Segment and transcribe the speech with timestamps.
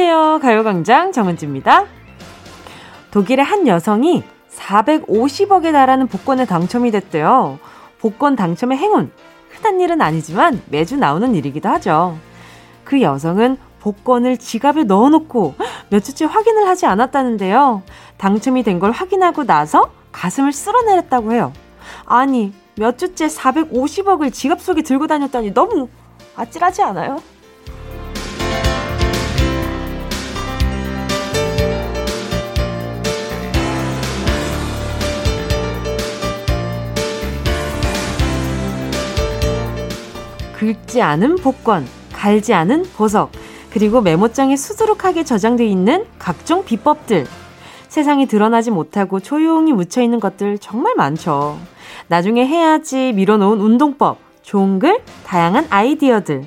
[0.00, 0.40] 안녕하세요.
[0.42, 1.86] 가요광장 정은지입니다.
[3.12, 4.24] 독일의 한 여성이
[4.54, 7.58] 450억에 달하는 복권에 당첨이 됐대요.
[7.98, 9.10] 복권 당첨의 행운.
[9.48, 12.18] 흔한 일은 아니지만 매주 나오는 일이기도 하죠.
[12.84, 15.54] 그 여성은 복권을 지갑에 넣어놓고
[15.88, 17.82] 몇 주째 확인을 하지 않았다는데요.
[18.18, 21.54] 당첨이 된 걸 확인하고 나서 가슴을 쓸어내렸다고 해요.
[22.04, 25.88] 아니, 몇 주째 450억을 지갑 속에 들고 다녔다니 너무
[26.36, 27.22] 아찔하지 않아요?
[40.56, 43.30] 긁지 않은 복권, 갈지 않은 보석,
[43.70, 47.26] 그리고 메모장에 수두룩하게 저장돼 있는 각종 비법들.
[47.88, 51.58] 세상에 드러나지 못하고 조용히 묻혀 있는 것들 정말 많죠.
[52.08, 56.44] 나중에 해야지 밀어놓은 운동법, 좋은 글, 다양한 아이디어들.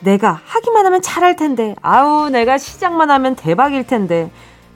[0.00, 4.30] 내가 하기만 하면 잘할 텐데, 아우, 내가 시작만 하면 대박일 텐데.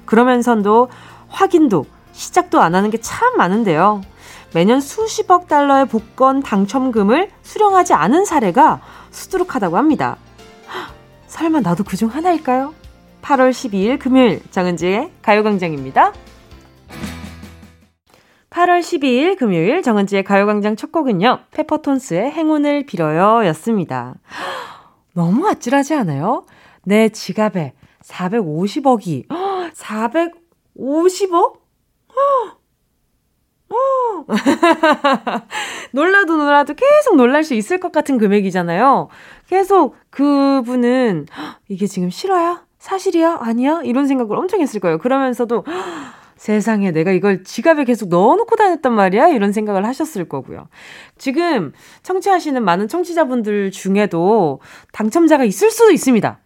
[0.05, 0.89] 그러면서도
[1.29, 4.03] 확인도, 시작도 안 하는 게 참 많은데요.
[4.55, 10.17] 매년 수십억 달러의 복권 당첨금을 수령하지 않은 사례가 수두룩하다고 합니다.
[11.27, 12.73] 설마 나도 그중 하나일까요?
[13.21, 16.13] 8월 12일 금요일 정은지의 가요광장입니다.
[18.51, 21.41] 8월 12일 금요일 정은지의 가요광장 첫 곡은요.
[21.51, 24.15] 페퍼톤스의 행운을 빌어요 였습니다.
[25.15, 26.47] 너무 아찔하지 않아요?
[26.85, 27.73] 내 지갑에
[28.05, 29.27] 450억이
[29.75, 31.65] 450억?
[35.92, 39.08] 놀라도 놀라도 계속 놀랄 수 있을 것 같은 금액이잖아요.
[39.48, 41.27] 계속 그분은
[41.69, 42.64] 이게 지금 실화야?
[42.78, 43.39] 사실이야?
[43.41, 43.80] 아니야?
[43.84, 44.98] 이런 생각을 엄청 했을 거예요.
[44.98, 45.64] 그러면서도
[46.36, 49.29] 세상에 내가 이걸 지갑에 계속 넣어놓고 다녔단 말이야?
[49.29, 50.68] 이런 생각을 하셨을 거고요.
[51.17, 54.61] 지금 청취하시는 많은 청취자분들 중에도
[54.92, 56.39] 당첨자가 있을 수도 있습니다.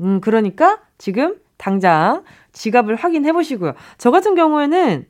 [0.00, 3.74] 음, 그러니까 지금 당장 지갑을 확인해 보시고요.
[3.96, 5.06] 저 같은 경우에는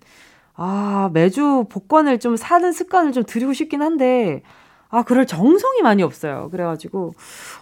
[0.63, 4.43] 아, 매주 복권을 좀 사는 습관을 좀 들이고 싶긴 한데,
[4.91, 6.51] 아, 그럴 정성이 많이 없어요.
[6.51, 7.15] 그래가지고,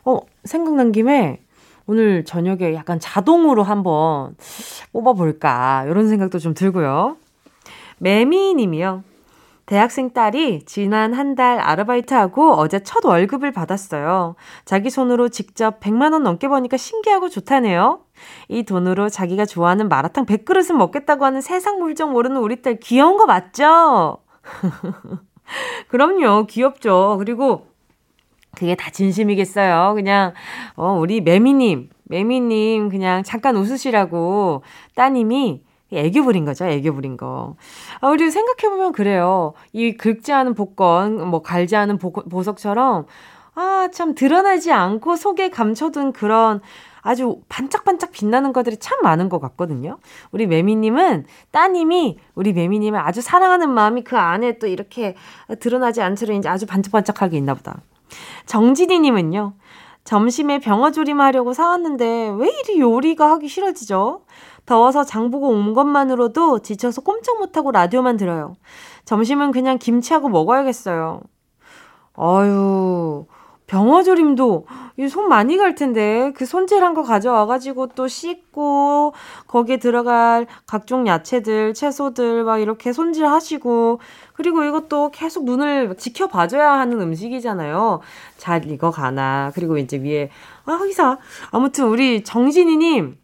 [0.04, 1.40] 어, 생각난 김에
[1.86, 4.34] 오늘 저녁에 약간 자동으로 한번
[4.92, 5.84] 뽑아볼까.
[5.88, 7.16] 이런 생각도 좀 들고요.
[7.98, 9.04] 매미 님이요.
[9.66, 14.34] 대학생 딸이 지난 한 달 아르바이트하고 어제 첫 월급을 받았어요.
[14.64, 18.00] 자기 손으로 직접 100만원 넘게 버니까 신기하고 좋다네요.
[18.48, 23.26] 이 돈으로 자기가 좋아하는 마라탕 100그릇은 먹겠다고 하는 세상 물정 모르는 우리 딸 귀여운 거
[23.26, 24.18] 맞죠?
[25.88, 26.46] 그럼요.
[26.46, 27.16] 귀엽죠.
[27.18, 27.66] 그리고
[28.54, 29.94] 그게 다 진심이겠어요.
[29.94, 30.34] 그냥,
[30.74, 34.62] 어, 우리 매미님, 매미님 그냥 잠깐 웃으시라고
[34.94, 35.62] 따님이
[35.92, 36.66] 애교 부린 거죠.
[36.66, 37.56] 애교 부린 거.
[38.00, 39.54] 아, 우리 생각해보면 그래요.
[39.72, 43.06] 이 긁지 않은 복권, 뭐 갈지 않은 보, 보석처럼,
[43.54, 46.60] 아, 참 드러나지 않고 속에 감춰둔 그런
[47.08, 49.98] 아주 반짝반짝 빛나는 것들이 참 많은 것 같거든요.
[50.30, 55.16] 우리 매미님은 따님이 우리 매미님을 아주 사랑하는 마음이 그 안에 또 이렇게
[55.58, 57.80] 드러나지 않도록 이제 아주 반짝반짝하게 있나 보다.
[58.44, 59.54] 정지디님은요.
[60.04, 64.24] 점심에 병어조림 하려고 사왔는데 왜 이리 요리가 하기 싫어지죠?
[64.66, 68.54] 더워서 장 보고 온 것만으로도 지쳐서 꼼짝 못하고 라디오만 들어요.
[69.06, 71.22] 점심은 그냥 김치하고 먹어야겠어요.
[72.16, 73.24] 아유,
[73.68, 74.66] 병어조림도
[75.10, 79.12] 손 많이 갈 텐데 그 손질한 거 가져와 가지고 또 씻고
[79.46, 84.00] 거기에 들어갈 각종 야채들, 채소들 막 이렇게 손질하시고
[84.32, 88.00] 그리고 이것도 계속 눈을 지켜봐 줘야 하는 음식이잖아요.
[88.38, 90.30] 잘 익어 가나 그리고 이제 위에
[90.64, 91.18] 아 기사
[91.50, 93.18] 아무튼 우리 정진이 님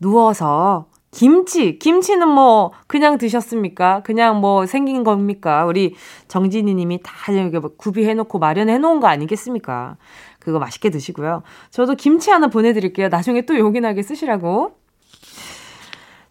[0.00, 4.02] 누워서 김치, 김치는 뭐 그냥 드셨습니까?
[4.02, 5.66] 그냥 뭐 생긴 겁니까?
[5.66, 5.94] 우리
[6.28, 9.96] 정진이 님이 다 여기 뭐 구비해 놓고 마련해 놓은 거 아니겠습니까?
[10.40, 11.42] 그거 맛있게 드시고요.
[11.70, 13.08] 저도 김치 하나 보내 드릴게요.
[13.08, 14.76] 나중에 또 요긴하게 쓰시라고.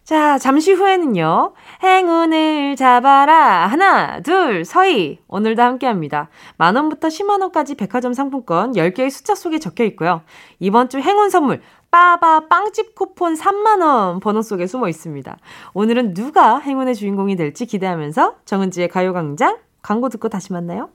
[0.02, 1.54] 자, 잠시 후에는요.
[1.84, 3.68] 행운을 잡아라.
[3.68, 5.20] 하나, 둘, 서희.
[5.28, 6.28] 오늘도 함께 합니다.
[6.58, 10.22] 만원부터 10만원까지 백화점 상품권 10개의 숫자 속에 적혀 있고요.
[10.58, 11.62] 이번 주 행운 선물
[12.02, 15.36] 빠바 빵집 쿠폰 3만원 번호 속에 숨어 있습니다.
[15.74, 20.88] 오늘은 누가 행운의 주인공이 될지 기대하면서 정은지의 가요광장 광고 듣고 다시 만나요.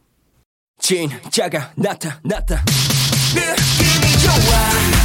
[0.79, 2.63] 진짜가 나타났다.
[3.35, 4.57] 느낌이 좋아.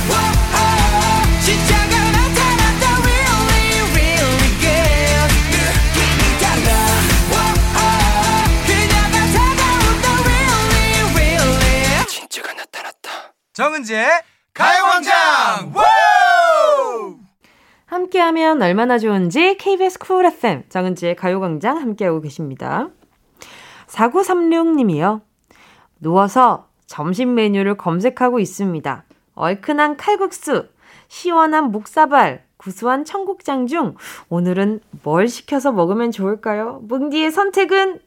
[0.09, 0.17] 오,
[0.57, 2.85] 오, 진짜가 나타났다.
[3.03, 5.29] Really, really good.
[5.53, 6.69] 느낌이 달라.
[7.29, 7.37] 오,
[7.77, 7.85] 오,
[8.65, 10.07] 그녀가 다가온다.
[10.25, 12.07] Really, really.
[12.09, 13.35] 진짜가 나타났다.
[13.53, 14.09] 정은지의
[14.55, 15.73] 가요광장
[17.87, 22.89] 함께하면 얼마나 좋은지 KBS 쿨 FM 정은지의 가요광장 함께하고 계십니다.
[23.87, 25.23] 4936님이요.
[26.01, 29.05] 누워서 점심 메뉴를 검색하고 있습니다.
[29.35, 30.69] 얼큰한 칼국수,
[31.09, 33.97] 시원한 목사발, 구수한 청국장 중
[34.29, 36.81] 오늘은 뭘 시켜서 먹으면 좋을까요?
[36.83, 38.01] 뭉디의 선택은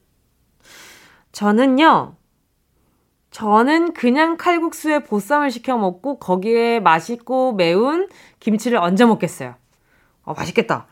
[1.32, 2.16] 저는요.
[3.36, 8.08] 저는 그냥 칼국수에 보쌈을 시켜 먹고 거기에 맛있고 매운
[8.40, 9.56] 김치를 얹어 먹겠어요.
[10.24, 10.86] 어, 맛있겠다.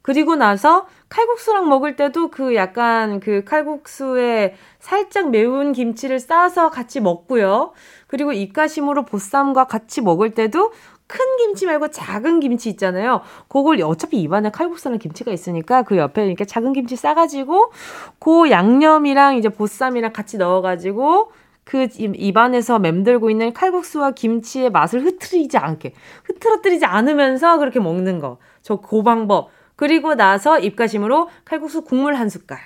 [0.00, 7.72] 그리고 나서 칼국수랑 먹을 때도 그 약간 그 칼국수에 살짝 매운 김치를 싸서 같이 먹고요.
[8.06, 10.72] 그리고 입가심으로 보쌈과 같이 먹을 때도
[11.06, 13.20] 큰 김치 말고 작은 김치 있잖아요.
[13.48, 17.70] 그걸 어차피 입안에 칼국수랑 김치가 있으니까 그 옆에 이렇게 작은 김치 싸가지고
[18.18, 21.32] 그 양념이랑 이제 보쌈이랑 같이 넣어가지고
[21.64, 25.94] 그 입안에서 맴돌고 있는 칼국수와 김치의 맛을 흐트리지 않게
[26.24, 28.38] 흐트러뜨리지 않으면서 그렇게 먹는 거.
[28.62, 29.50] 저 그 방법.
[29.76, 32.58] 그리고 나서 입가심으로 칼국수 국물 한 숟갈.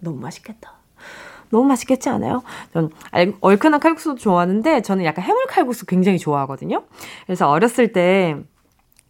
[0.00, 0.74] 너무 맛있겠다.
[1.50, 2.42] 너무 맛있겠지 않아요?
[2.72, 2.90] 전
[3.40, 6.84] 얼큰한 칼국수도 좋아하는데 저는 약간 해물 칼국수 굉장히 좋아하거든요.
[7.26, 8.36] 그래서 어렸을 때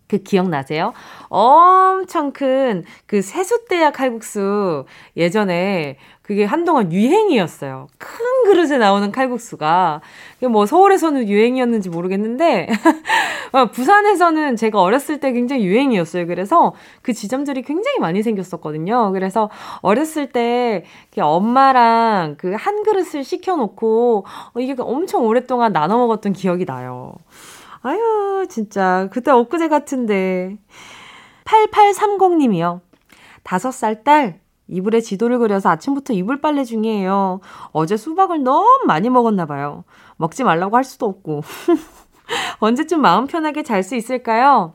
[0.09, 0.93] 그 기억나세요?
[1.29, 4.85] 엄청 큰 그 세숫대야 칼국수
[5.17, 7.87] 예전에 그게 한동안 유행이었어요.
[7.97, 8.09] 큰
[8.45, 10.03] 그릇에 나오는 칼국수가.
[10.51, 12.69] 뭐 서울에서는 유행이었는지 모르겠는데,
[13.53, 16.27] 어, 부산에서는 제가 어렸을 때 굉장히 유행이었어요.
[16.27, 19.13] 그래서 그 지점들이 굉장히 많이 생겼었거든요.
[19.13, 19.49] 그래서
[19.81, 20.85] 어렸을 때
[21.19, 27.15] 엄마랑 그 한 그릇을 시켜놓고 어, 이게 엄청 오랫동안 나눠 먹었던 기억이 나요.
[27.83, 29.09] 아유, 진짜.
[29.13, 30.59] 그때 엊그제 같은데.
[31.45, 32.81] 8830님이요.
[33.43, 37.41] 다섯 살 딸, 이불에 지도를 그려서 아침부터 이불 빨래 중이에요.
[37.73, 39.85] 어제 수박을 너무 많이 먹었나 봐요.
[40.17, 41.43] 먹지 말라고 할 수도 없고.
[42.61, 44.75] 언제쯤 마음 편하게 잘 수 있을까요?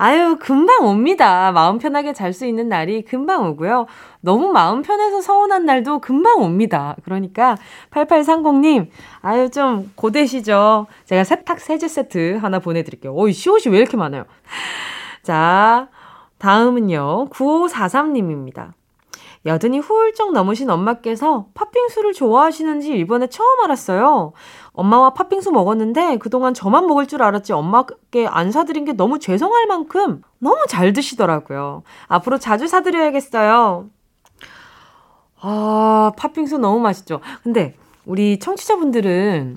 [0.00, 1.50] 아유, 금방 옵니다.
[1.50, 3.86] 마음 편하게 잘 수 있는 날이 금방 오고요.
[4.20, 6.94] 너무 마음 편해서 서운한 날도 금방 옵니다.
[7.04, 7.56] 그러니까
[7.90, 8.90] 8830님,
[9.22, 10.86] 아유, 좀 고되시죠?
[11.04, 13.12] 제가 세탁 세제 세트 하나 보내드릴게요.
[13.12, 14.24] 어이, 시옷이 왜 이렇게 많아요?
[15.24, 15.88] 자,
[16.38, 17.30] 다음은요.
[17.30, 18.74] 9543님입니다.
[19.46, 24.32] 여든이 훌쩍 넘으신 엄마께서 팥빙수를 좋아하시는지 이번에 처음 알았어요.
[24.78, 30.22] 엄마와 팥빙수 먹었는데 그동안 저만 먹을 줄 알았지 엄마께 안 사드린 게 너무 죄송할 만큼
[30.38, 31.82] 너무 잘 드시더라고요.
[32.06, 33.90] 앞으로 자주 사드려야겠어요.
[35.40, 37.20] 아, 팥빙수 너무 맛있죠.
[37.42, 37.74] 근데
[38.06, 39.56] 우리 청취자분들은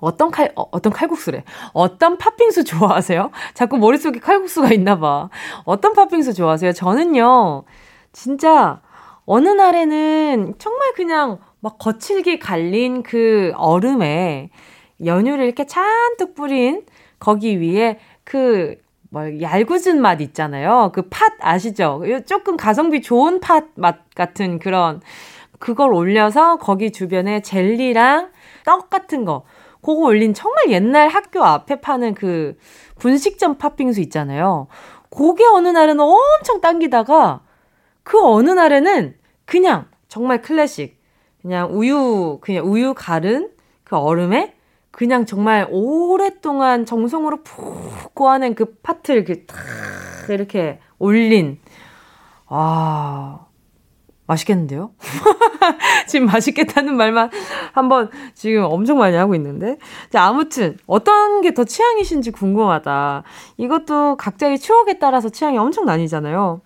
[0.00, 1.44] 어떤 칼, 어, 떤 칼국수래.
[1.74, 3.30] 어떤 팥빙수 좋아하세요?
[3.52, 5.28] 자꾸 머릿속에 칼국수가 있나 봐.
[5.64, 6.72] 어떤 팥빙수 좋아하세요?
[6.72, 7.64] 저는요,
[8.14, 8.80] 진짜
[9.26, 14.50] 어느 날에는 정말 그냥 막 거칠게 갈린 그 얼음에
[15.04, 16.84] 연유를 이렇게 잔뜩 뿌린
[17.18, 18.76] 거기 위에 그,
[19.10, 20.92] 뭐, 얄궂은 맛 있잖아요.
[20.94, 22.02] 그 팥 아시죠?
[22.26, 25.00] 조금 가성비 좋은 팥 맛 같은 그런,
[25.58, 28.30] 그걸 올려서 거기 주변에 젤리랑
[28.64, 29.44] 떡 같은 거,
[29.82, 32.56] 그거 올린 정말 옛날 학교 앞에 파는 그
[32.98, 34.68] 분식점 팥빙수 있잖아요.
[35.10, 37.40] 그게 어느 날은 엄청 당기다가
[38.04, 39.14] 그 어느 날에는
[39.46, 40.99] 그냥 정말 클래식.
[41.42, 43.50] 그냥 우유, 그냥 우유 갈은
[43.84, 44.54] 그 얼음에
[44.90, 49.56] 그냥 정말 오랫동안 정성으로 푹 고아낸 그 팥을 이렇게 탁
[50.28, 51.58] 이렇게 올린.
[52.46, 53.46] 아,
[54.26, 54.92] 맛있겠는데요?
[56.06, 57.30] 지금 맛있겠다는 말만
[57.72, 59.78] 한번 지금 엄청 많이 하고 있는데.
[60.10, 63.22] 자, 아무튼 어떤 게 더 취향이신지 궁금하다.
[63.56, 66.60] 이것도 각자의 추억에 따라서 취향이 엄청 나뉘잖아요.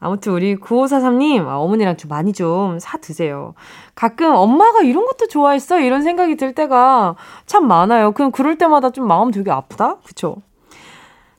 [0.00, 3.54] 아무튼 우리 9543님, 아, 어머니랑 좀 많이 좀 사 드세요.
[3.94, 5.80] 가끔 엄마가 이런 것도 좋아했어?
[5.80, 8.12] 이런 생각이 들 때가 참 많아요.
[8.12, 9.96] 그럼 그럴 때마다 좀 마음 되게 아프다?
[10.06, 10.36] 그쵸?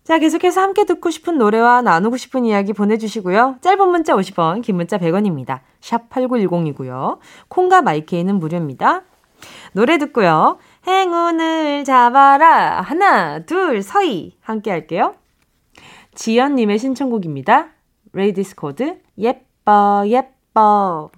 [0.03, 3.57] 자, 계속해서 함께 듣고 싶은 노래와 나누고 싶은 이야기 보내주시고요.
[3.61, 5.59] 짧은 문자 50원, 긴 문자 100원입니다.
[5.81, 7.19] 샵 8910이고요.
[7.47, 9.03] 콩과 마이케이는 무료입니다.
[9.71, 10.57] 노래 듣고요.
[10.87, 12.81] 행운을 잡아라.
[12.81, 14.35] 하나, 둘, 서희.
[14.41, 15.13] 함께 할게요.
[16.15, 17.67] 지연님의 신청곡입니다.
[18.13, 21.09] 레이디스 코드 예뻐 예뻐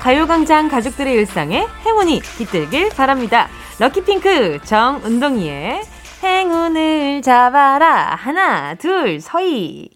[0.00, 3.48] 가요광장 가족들의 일상에 행운이 깃들길 바랍니다.
[3.78, 5.82] 럭키핑크 정은동이의
[6.24, 9.90] 행운을 잡아라 하나 둘 서희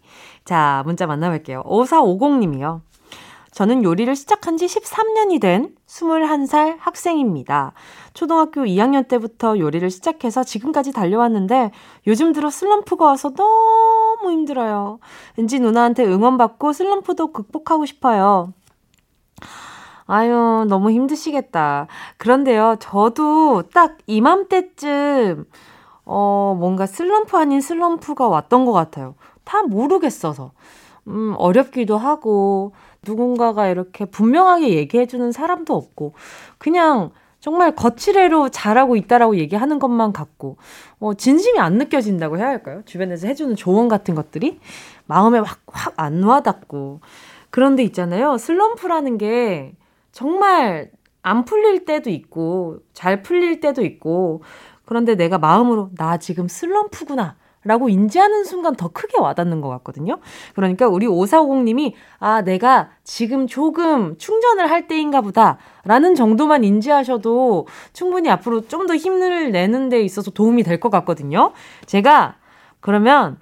[0.45, 1.65] 자 문자 만나볼게요.
[1.65, 2.86] 5450님이요.
[3.57, 7.73] 저는 요리를 시작한 지 13년이 된 21살 학생입니다.
[8.13, 11.71] 초등학교 2학년 때부터 요리를 시작해서 지금까지 달려왔는데
[12.07, 14.99] 요즘 들어 슬럼프가 와서 너무 힘들어요.
[15.39, 18.53] 왠지 누나한테 응원받고 슬럼프도 극복하고 싶어요.
[20.05, 21.87] 아유, 너무 힘드시겠다.
[22.19, 25.47] 그런데요, 저도 딱 이맘때쯤,
[26.05, 29.15] 어, 뭔가 슬럼프 아닌 슬럼프가 왔던 것 같아요.
[29.45, 30.53] 다 모르겠어서.
[31.09, 32.73] 음, 어렵기도 하고,
[33.07, 36.15] 누군가가 이렇게 분명하게 얘기해주는 사람도 없고,
[36.59, 37.11] 그냥
[37.41, 40.57] 정말 거칠애로 잘하고 있다라고 얘기하는 것만 같고,
[40.99, 42.83] 어, 진심이 안 느껴진다고 해야 할까요?
[42.87, 44.59] 주변에서 해주는 조언 같은 것들이
[45.07, 47.01] 마음에 확, 확 안 와닿고.
[47.51, 48.37] 그런데 있잖아요.
[48.39, 49.75] 슬럼프라는 게
[50.13, 50.91] 정말
[51.23, 54.43] 안 풀릴 때도 있고, 잘 풀릴 때도 있고,
[54.85, 57.37] 그런데 내가 마음으로, 나 지금 슬럼프구나.
[57.67, 60.19] 라고 인지하는 순간 더 크게 와닿는 것 같거든요.
[60.55, 65.59] 그러니까 우리 5450님이, 아, 내가 지금 조금 충전을 할 때인가 보다.
[65.85, 71.53] 라는 정도만 인지하셔도 충분히 앞으로 좀 더 힘을 내는 데 있어서 도움이 될 것 같거든요.
[71.87, 72.37] 제가,
[72.81, 73.39] 그러면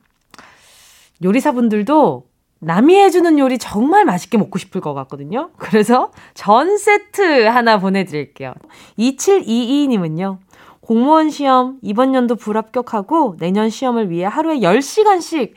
[1.23, 2.25] 요리사분들도
[2.61, 5.51] 남이 해주는 요리 정말 맛있게 먹고 싶을 것 같거든요.
[5.59, 8.55] 그래서 전 세트 하나 보내드릴게요.
[8.99, 10.39] 2722님은요.
[10.85, 15.55] 공무원 시험 이번 연도 불합격하고 내년 시험을 위해 하루에 10시간씩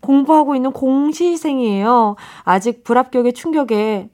[0.00, 2.16] 공부하고 있는 공시생이에요.
[2.42, 4.10] 아직 불합격의 충격에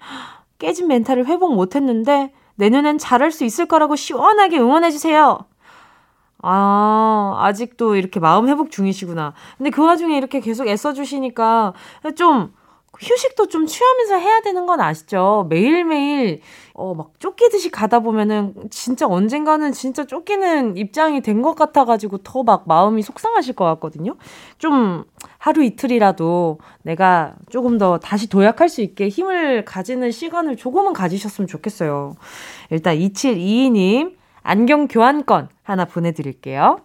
[0.59, 5.38] 깨진 멘탈을 회복 못했는데 내년엔 잘할 수 있을 거라고 시원하게 응원해주세요.
[6.43, 9.33] 아, 아직도 이렇게 마음 회복 중이시구나.
[9.57, 11.73] 근데 그 와중에 이렇게 계속 애써주시니까
[12.17, 12.52] 좀
[12.99, 15.47] 휴식도 좀 취하면서 해야 되는 건 아시죠?
[15.49, 16.40] 매일매일,
[16.75, 22.42] 어, 막 쫓기듯이 가다 보면은 진짜 언젠가는 진짜 쫓기는 입장이 된 것 같아 가지고 더
[22.42, 24.16] 막 마음이 속상하실 것 같거든요?
[24.59, 25.04] 좀
[25.38, 32.16] 하루 이틀이라도 내가 조금 더 다시 도약할 수 있게 힘을 가지는 시간을 조금은 가지셨으면 좋겠어요.
[32.70, 36.80] 일단 2722 님, 안경 교환권 하나 보내 드릴게요.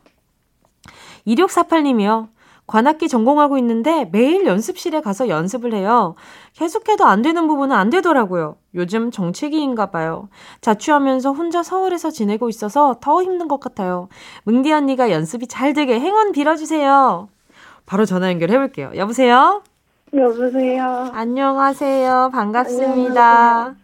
[1.28, 2.30] 2648님이요.
[2.68, 6.16] 관악기 전공하고 있는데 매일 연습실에 가서 연습을 해요.
[6.54, 8.56] 계속해도 안 되는 부분은 안 되더라고요.
[8.74, 10.30] 요즘 정체기인가 봐요.
[10.62, 14.10] 자취하면서 혼자 서울에서 지내고 있어서 더 힘든 것 같아요.
[14.46, 17.28] 뭉디 언니가 연습이 잘 되게 행운 빌어주세요.
[17.86, 18.94] 바로 전화 연결해볼게요.
[18.96, 19.62] 여보세요?
[20.14, 21.12] 여보세요?
[21.14, 22.32] 안녕하세요.
[22.34, 23.76] 반갑습니다.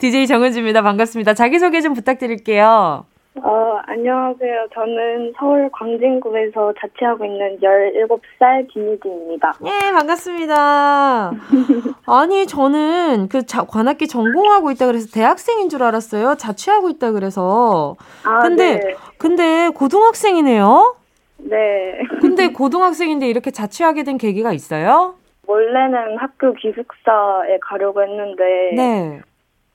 [0.00, 0.82] DJ 정은지입니다.
[0.82, 1.34] 반갑습니다.
[1.34, 3.04] 자기소개 좀 부탁드릴게요.
[3.36, 4.66] 어, 안녕하세요.
[4.74, 9.54] 저는 서울 광진구에서 자취하고 있는 17살 김유진입니다.
[9.64, 11.32] 예, 반갑습니다.
[12.06, 16.34] 아니, 저는 그 자, 관악기 전공하고 있다 그래서 대학생인 줄 알았어요.
[16.34, 17.96] 자취하고 있다 그래서.
[18.24, 18.94] 아, 근데, 네.
[19.16, 20.96] 근데 고등학생이네요?
[21.38, 22.02] 네.
[22.20, 25.14] 근데 고등학생인데 이렇게 자취하게 된 계기가 있어요?
[25.46, 29.20] 원래는 학교 기숙사에 가려고 했는데 네.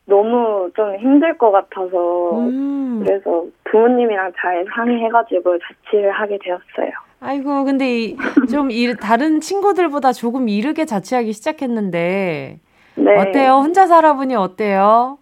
[0.08, 3.04] 너무 좀 힘들 것 같아서 음.
[3.06, 6.92] 그래서 부모님이랑 잘 상의해가지고 자취를 하게 되었어요.
[7.20, 8.18] 아이고, 근데 이,
[8.50, 12.60] 좀 일, 다른 친구들보다 조금 이르게 자취하기 시작했는데.
[12.96, 13.20] 네.
[13.20, 13.54] 어때요?
[13.56, 15.18] 혼자 살아보니 어때요?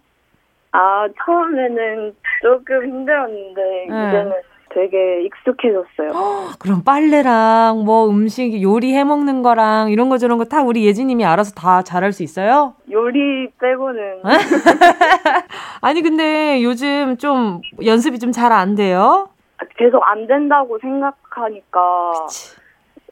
[0.72, 4.08] 아 처음에는 조금 힘들었는데 네.
[4.08, 4.32] 이제는
[4.80, 6.10] 되게 익숙해졌어요.
[6.60, 11.24] 그럼 빨래랑 뭐 음식 요리 해 먹는 거랑 이런 거 저런 거 다 우리 예진님이
[11.24, 12.74] 알아서 다 잘할 수 있어요?
[12.90, 14.20] 요리 빼고는
[15.80, 19.30] 아니 근데 요즘 좀 연습이 좀 잘 안 돼요?
[19.78, 22.12] 계속 안 된다고 생각하니까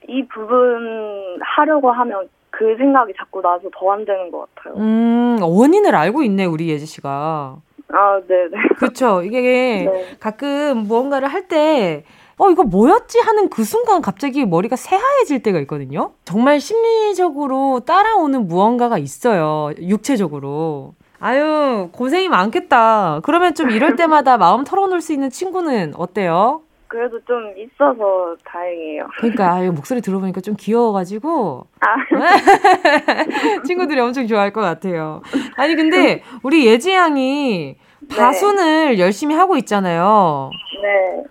[0.07, 4.75] 이 부분 하려고 하면 그 생각이 자꾸 나서 더 안 되는 것 같아요.
[4.77, 7.57] 음 원인을 알고 있네 우리 예지 씨가.
[7.89, 8.59] 아, 네 네.
[8.79, 9.23] 그렇죠.
[9.23, 10.17] 이게 네.
[10.21, 12.05] 가끔 무언가를 할 때.
[12.37, 13.21] 어, 이거 뭐였지?
[13.21, 16.15] 하는 그 순간 갑자기 머리가 새하얘질 때가 있거든요?
[16.25, 19.71] 정말 심리적으로 따라오는 무언가가 있어요.
[19.79, 20.95] 육체적으로.
[21.21, 23.21] 아유, 고생이 많겠다.
[23.23, 26.63] 그러면 좀 이럴 때마다 마음 털어놓을 수 있는 친구는 어때요?
[26.95, 29.09] 그래도 좀 있어서 다행이에요.
[29.19, 31.67] 그러니까, 아유, 목소리 들어보니까 좀 귀여워가지고.
[31.81, 31.97] 아,
[33.67, 35.21] 친구들이 엄청 좋아할 것 같아요.
[35.57, 37.75] 아니, 근데 우리 예지 양이
[38.17, 40.51] 바순을 열심히 하고 있잖아요.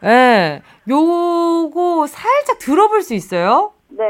[0.01, 0.09] 네.
[0.09, 0.61] 예.
[0.89, 3.71] 요거 살짝 들어볼 수 있어요?
[3.87, 4.03] 네.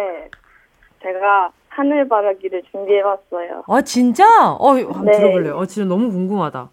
[1.04, 3.66] 제가 하늘바라기를 준비해봤어요.
[3.68, 4.26] 아, 진짜?
[4.54, 5.12] 어, 한번 네.
[5.12, 5.56] 들어볼래요.
[5.56, 6.68] 어, 진짜 너무 궁금하다.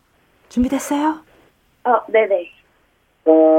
[0.49, 1.19] 준비됐어요?
[1.85, 2.60] 어, 네네.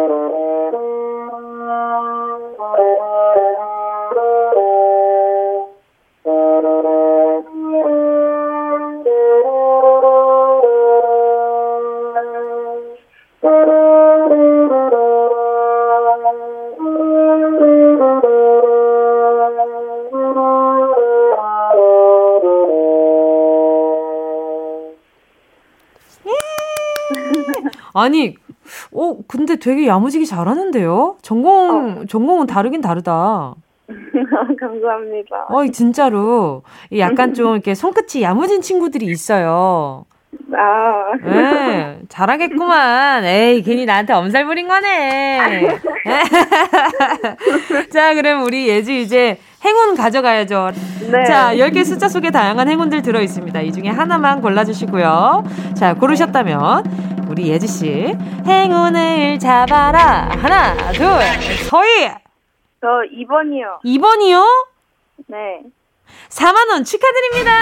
[27.94, 28.36] 아니,
[28.94, 31.18] 어, 근데 되게 야무지게 잘하는데요?
[31.22, 33.56] 전공, 전공은 다르긴 다르다.
[34.60, 35.46] 감사합니다.
[35.50, 36.64] 어, 진짜로.
[36.90, 40.06] 이 약간 좀 이렇게 손끝이 야무진 친구들이 있어요.
[40.54, 41.12] 아.
[41.24, 43.26] 네, 잘하겠구만.
[43.26, 45.78] 에이, 괜히 나한테 엄살 부린 거네.
[47.92, 50.72] 자, 그럼 우리 예지 이제 행운 가져가야죠.
[51.12, 51.26] 네.
[51.26, 53.62] 자, 10개 숫자 속에 다양한 행운들 들어 있습니다.
[53.62, 55.44] 이 중에 하나만 골라주시고요.
[55.76, 58.14] 자, 고르셨다면, 우리 예지씨,
[58.46, 60.32] 행운을 잡아라.
[60.38, 61.08] 하나, 둘,
[61.70, 62.10] 서희!
[62.82, 63.82] 저 2번이요.
[63.86, 64.44] 2번이요?
[65.28, 65.62] 네.
[66.28, 67.58] 4만원 축하드립니다!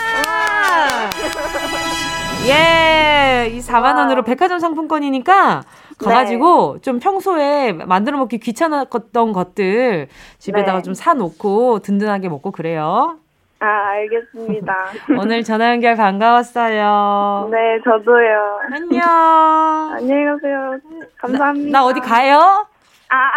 [2.47, 5.61] 예, 이 4만 원으로 백화점 상품권이니까
[5.99, 6.81] 가가지고 네.
[6.81, 10.07] 좀 평소에 만들어 먹기 귀찮았던 것들
[10.39, 10.81] 집에다가 네.
[10.81, 13.19] 좀 사놓고 든든하게 먹고 그래요.
[13.59, 14.73] 아, 알겠습니다.
[15.19, 17.49] 오늘 전화 연결 반가웠어요.
[17.51, 18.59] 네, 저도요.
[18.71, 19.01] 안녕.
[19.99, 20.79] 안녕히 가세요.
[21.17, 21.71] 감사합니다.
[21.71, 22.65] 나, 나 어디 가요?
[23.09, 23.31] 아.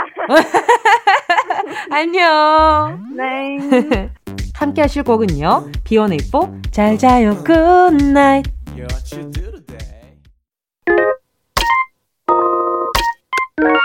[1.90, 3.00] 안녕.
[3.16, 4.10] 네.
[4.54, 5.70] 함께 하실 곡은요.
[5.84, 8.44] B1A4 잘 자요 good night.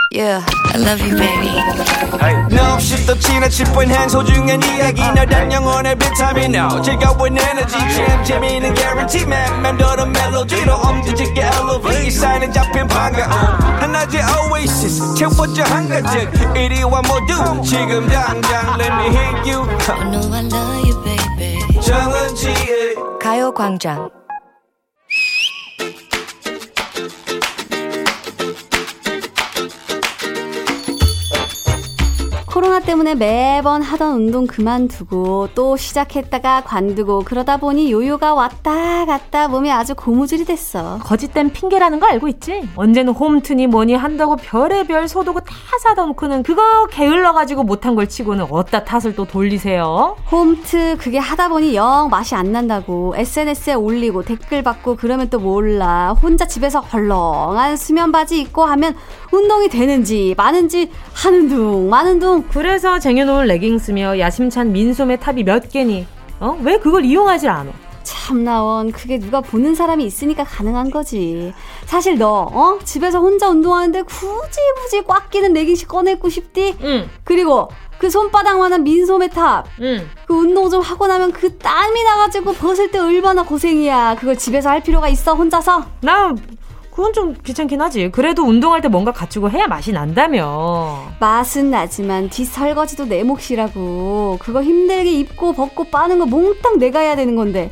[0.10, 0.42] Yeah,
[0.74, 1.52] I love you, baby.
[2.56, 5.02] No, 없이 또 지나칠 뻔한 소중한 이야기.
[5.02, 9.62] 너란 영혼의 비타민 No 즐거운 에너지 참 재미있는 guarantee man.
[9.62, 12.10] 맘대로 멜로디로 엄지짓게 elevate.
[12.12, 13.32] 사인은 잡힌 반가움
[13.82, 15.14] 하나의 oasis.
[15.16, 19.68] 채워져 한가득 이리와 모두 지금 당장 let me hit you.
[19.90, 21.82] I know I love you, baby.
[21.82, 24.10] 정은지의 가요광장
[32.58, 39.72] 코로나 때문에 매번 하던 운동 그만두고 또 시작했다가 관두고 그러다 보니 요요가 왔다 갔다 몸이
[39.72, 40.98] 아주 고무줄이 됐어.
[41.04, 42.68] 거짓된 핑계라는 거 알고 있지?
[42.76, 48.86] 언제는 홈트니 뭐니 한다고 별의별 소도구 다 사다 놓고는 그거 게을러가지고 못한 걸 치고는 어디다
[48.86, 50.18] 탓을 또 돌리세요?
[50.32, 56.16] 홈트 그게 하다 보니 영 맛이 안 난다고 SNS에 올리고 댓글 받고 그러면 또 몰라.
[56.20, 58.96] 혼자 집에서 헐렁한 수면 바지 입고 하면
[59.32, 66.08] 운동이 되는지 마는지 하는 둥 마는 둥 그래서 쟁여놓은 레깅스며 야심찬 민소매 top이 몇 개니?
[66.40, 66.58] 어?
[66.62, 67.72] 왜 그걸 이용하질 않아?
[68.04, 71.54] 참나원 그게 누가 보는 사람이 있으니까 가능한 거지
[71.86, 72.80] 사실 너 어?
[72.84, 76.78] 집에서 혼자 운동하는데 굳이 굳이 꽉 끼는 레깅스 꺼내고 싶디?
[76.84, 79.66] 응 그리고 그 손바닥만한 민소매 top.
[79.82, 80.08] 응.
[80.26, 84.18] 그 운동 좀 하고 나면 그 땀이 나가지고 벗을 때 얼마나 고생이야.
[84.20, 85.84] 그걸 집에서 할 필요가 있어 혼자서?
[86.02, 86.34] 나
[86.98, 88.10] 그건 좀 귀찮긴 하지.
[88.10, 91.12] 그래도 운동할 때 뭔가 갖추고 해야 맛이 난다며.
[91.20, 94.40] 맛은 나지만 뒷설거지도 내 몫이라고.
[94.42, 97.70] 그거 힘들게 입고 벗고 빠는 거 몽땅 내가 해야 되는 건데.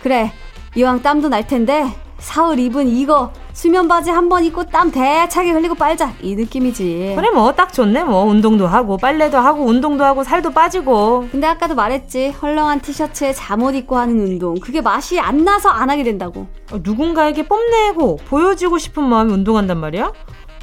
[0.00, 0.32] 그래,
[0.76, 1.84] 이왕 땀도 날 텐데
[2.16, 7.14] 사흘 입은 이거 수면 바지 한 번 입고 땀 대차게 흘리고 빨자 이 느낌이지.
[7.16, 11.28] 그래 뭐 딱 좋네 뭐 운동도 하고 빨래도 하고 운동도 하고 살도 빠지고.
[11.30, 16.02] 근데 아까도 말했지 헐렁한 티셔츠에 잠옷 입고 하는 운동 그게 맛이 안 나서 안 하게
[16.02, 16.48] 된다고.
[16.72, 20.12] 어, 누군가에게 뽐내고 보여주고 싶은 마음이 운동한단 말이야?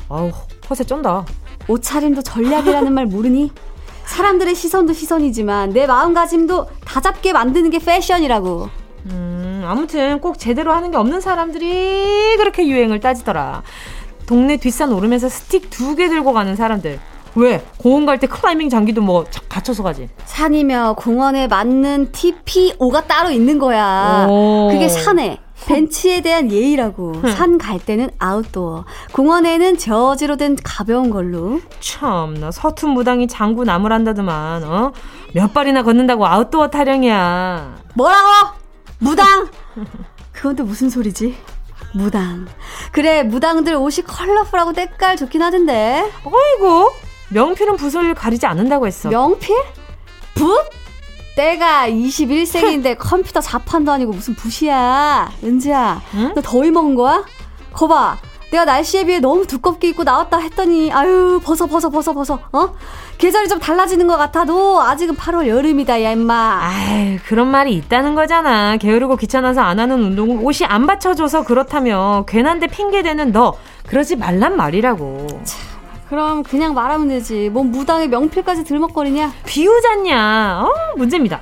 [0.10, 0.30] 아우
[0.70, 1.26] 허세 쩐다.
[1.70, 3.52] 옷차림도 전략이라는 말 모르니?
[4.04, 8.68] 사람들의 시선도 시선이지만 내 마음가짐도 다 잡게 만드는 게 패션이라고.
[9.06, 13.62] 음, 아무튼 꼭 제대로 하는 게 없는 사람들이 그렇게 유행을 따지더라.
[14.26, 17.00] 동네 뒷산 오르면서 스틱 두 개 들고 가는 사람들.
[17.36, 17.64] 왜?
[17.78, 20.10] 공원 갈 때 클라이밍 장비도 뭐 갖춰서 가지.
[20.26, 24.28] 산이며 공원에 맞는 TPO가 따로 있는 거야.
[24.30, 24.70] 오.
[24.72, 25.40] 그게 산에.
[25.66, 27.22] 벤치에 대한 예의라고.
[27.36, 28.84] 산갈 때는 아웃도어.
[29.14, 31.60] 공원에는 저지로 된 가벼운 걸로.
[31.80, 34.64] 참나 서툰 무당이 장구 나무란다더만.
[34.64, 34.92] 어?
[35.34, 37.76] 몇 발이나 걷는다고 아웃도어 타령이야.
[37.94, 38.61] 뭐라고?
[39.02, 39.50] 무당!
[40.32, 41.36] 그건 또 무슨 소리지?
[41.94, 42.48] 무당.
[42.92, 46.10] 그래, 무당들 옷이 컬러풀하고 때깔 좋긴 하던데.
[46.24, 46.92] 어이구,
[47.30, 49.10] 명필은 붓을 가리지 않는다고 했어.
[49.10, 49.56] 명필?
[50.36, 50.70] 붓?
[51.36, 55.32] 때가 21세기인데 컴퓨터 자판도 아니고 무슨 붓이야.
[55.44, 56.34] 은지야, 응?
[56.36, 57.26] 너 더위 먹은 거야?
[57.74, 58.18] 거봐.
[58.52, 62.76] 내가 날씨에 비해 너무 두껍게 입고 나왔다 했더니 아유 벗어 벗어 벗어 벗어 어?
[63.18, 66.60] 계절이 좀 달라지는 것 같아도 아직은 8월 여름이다 야 임마.
[66.62, 68.76] 아유 그런 말이 있다는 거잖아.
[68.78, 73.54] 게으르고 귀찮아서 안 하는 운동은 옷이 안 받쳐줘서 그렇다며 괜한데 핑계대는 너.
[73.88, 75.28] 그러지 말란 말이라고.
[75.44, 75.60] 참,
[76.10, 77.50] 그럼 그냥 말하면 되지.
[77.50, 79.32] 뭔 무당의 명필까지 들먹거리냐?
[79.46, 80.64] 비우잖냐?
[80.66, 81.40] 어 문제입니다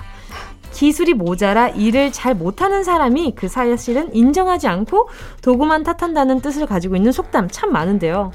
[0.80, 5.10] 기술이 모자라 일을 잘 못하는 사람이 그 사실은 인정하지 않고
[5.42, 8.32] 도구만 탓한다는 뜻을 가지고 있는 속담 참 많은데요.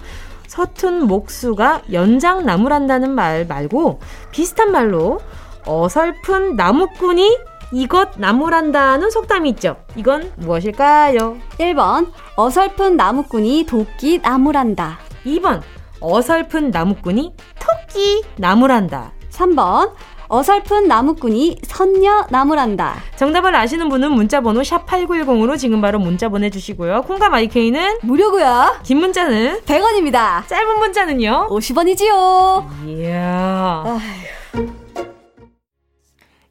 [0.46, 5.20] 서툰 목수가 연장 나무란다는 말 말고 비슷한 말로
[5.64, 7.38] 어설픈 나무꾼이
[7.72, 9.76] 이것 나무란다는 속담이 있죠.
[9.96, 11.38] 이건 무엇일까요?
[11.58, 14.98] 1번 어설픈 나무꾼이 도끼 나무란다.
[15.24, 15.62] 2번
[15.98, 19.12] 어설픈 나무꾼이 토끼 나무란다.
[19.30, 19.92] 3번
[20.28, 22.96] 어설픈 나무꾼이 선녀 나무란다.
[23.16, 27.02] 정답을 아시는 분은 문자번호 샵8910으로 지금 바로 문자 보내주시고요.
[27.02, 28.76] 콩과 마이케이는 무료고요.
[28.82, 30.46] 긴 문자는 100원입니다.
[30.46, 31.48] 짧은 문자는요?
[31.50, 32.64] 50원이지요.
[32.86, 33.84] 이야.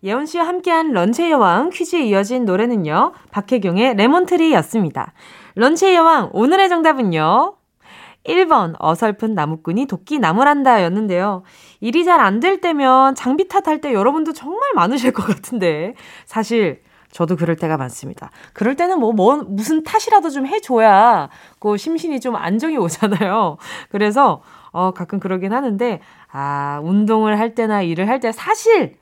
[0.03, 3.13] 예원 씨와 함께한 런치의 여왕 퀴즈에 이어진 노래는요.
[3.31, 5.13] 박혜경의 레몬트리였습니다.
[5.55, 7.55] 런치의 여왕 오늘의 정답은요.
[8.25, 11.43] 1번 어설픈 나무꾼이 도끼 나무란다 였는데요.
[11.81, 15.93] 일이 잘 안 될 때면 장비 탓할 때 여러분도 정말 많으실 것 같은데
[16.25, 16.81] 사실
[17.11, 18.31] 저도 그럴 때가 많습니다.
[18.53, 23.57] 그럴 때는 뭐, 뭐 무슨 탓이라도 좀 해줘야 그 심신이 좀 안정이 오잖아요.
[23.91, 25.99] 그래서 어 가끔 그러긴 하는데
[26.31, 28.97] 아 운동을 할 때나 일을 할 때 사실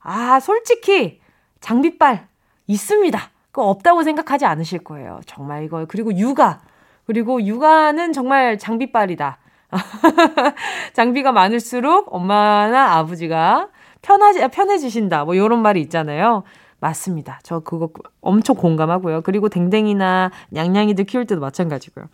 [0.00, 1.20] 아 솔직히
[1.60, 2.28] 장비빨
[2.66, 3.18] 있습니다.
[3.50, 5.20] 그거 없다고 생각하지 않으실 거예요.
[5.26, 6.60] 정말 이거 그리고 육아
[7.08, 9.38] 그리고 육아는 정말 장비빨이다.
[10.92, 13.68] 장비가 많을수록 엄마나 아버지가
[14.02, 15.24] 편하지, 편해지신다.
[15.24, 16.44] 뭐, 요런 말이 있잖아요.
[16.80, 17.40] 맞습니다.
[17.42, 17.88] 저 그거
[18.20, 19.22] 엄청 공감하고요.
[19.22, 22.06] 그리고 댕댕이나 냥냥이들 키울 때도 마찬가지고요.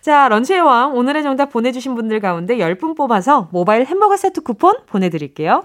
[0.00, 0.96] 자, 런치의 왕.
[0.96, 5.64] 오늘의 정답 보내주신 분들 가운데 10분 뽑아서 모바일 햄버거 세트 쿠폰 보내드릴게요.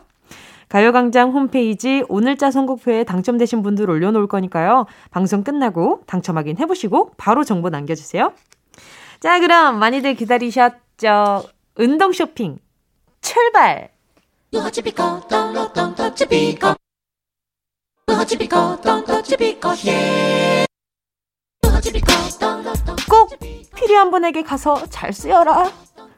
[0.67, 4.87] 가요광장 홈페이지 오늘자 선곡표에 당첨되신 분들 올려놓을 거니까요.
[5.09, 8.33] 방송 끝나고 당첨 확인 해보시고 바로 정보 남겨주세요.
[9.19, 11.43] 자, 그럼 많이들 기다리셨죠?
[11.75, 12.59] 운동 쇼핑
[13.21, 13.89] 출발!
[23.09, 23.29] 꼭
[23.75, 25.71] 필요한 분에게 가서 잘 쓰여라.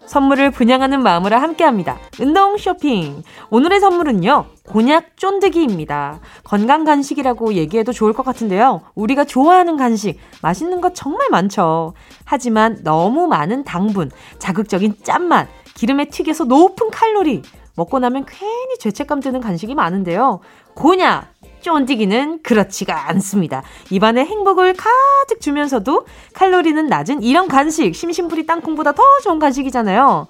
[0.10, 2.00] 선물을 분양하는 마음으로 함께합니다.
[2.20, 3.22] 운동 쇼핑.
[3.52, 4.46] 오늘의 선물은요.
[4.66, 6.20] 곤약 쫀득이입니다.
[6.44, 8.82] 건강 간식이라고 얘기해도 좋을 것 같은데요.
[8.96, 11.94] 우리가 좋아하는 간식, 맛있는 것 정말 많죠.
[12.26, 17.44] 하지만 너무 많은 당분, 자극적인 짠맛, 기름에 튀겨서 높은 칼로리,
[17.76, 20.40] 먹고 나면 괜히 죄책감 드는 간식이 많은데요.
[20.74, 23.64] 곤약, 쫀디기는 그렇지가 않습니다.
[23.90, 30.28] 입안에 행복을 가득 주면서도 칼로리는 낮은 이런 간식, 심심풀이 땅콩보다 더 좋은 간식이잖아요.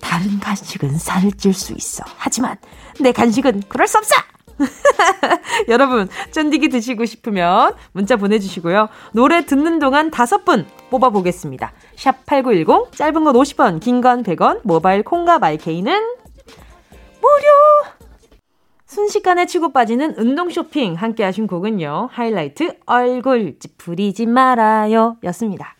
[0.00, 2.04] 다른 간식은 살을 찔 수 있어.
[2.16, 2.56] 하지만
[3.00, 4.14] 내 간식은 그럴 수 없어!
[5.68, 8.88] 여러분, 쫀디기 드시고 싶으면 문자 보내주시고요.
[9.12, 11.72] 노래 듣는 동안 다섯 분 뽑아보겠습니다.
[11.96, 15.92] 샵 8910, 짧은 건 50원, 긴 건 100원, 모바일 콩과 마이케이는
[17.20, 18.01] 무료!
[18.92, 22.10] 순식간에 치고 빠지는 운동 쇼핑 함께 하신 곡은요.
[22.12, 25.74] 하이라이트 얼굴 찌푸리지 말아요 였습니다.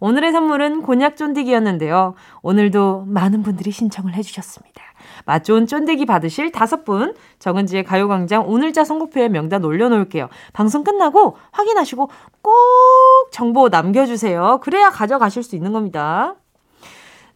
[0.00, 2.14] 오늘의 선물은 곤약 쫀디기였는데요.
[2.40, 4.82] 오늘도 많은 분들이 신청을 해주셨습니다.
[5.26, 10.30] 맛 좋은 쫀디기 받으실 다섯 분 정은지의 가요광장 오늘자 선곡표에 명단 올려놓을게요.
[10.54, 14.60] 방송 끝나고 확인하시고 꼭 정보 남겨주세요.
[14.62, 16.36] 그래야 가져가실 수 있는 겁니다.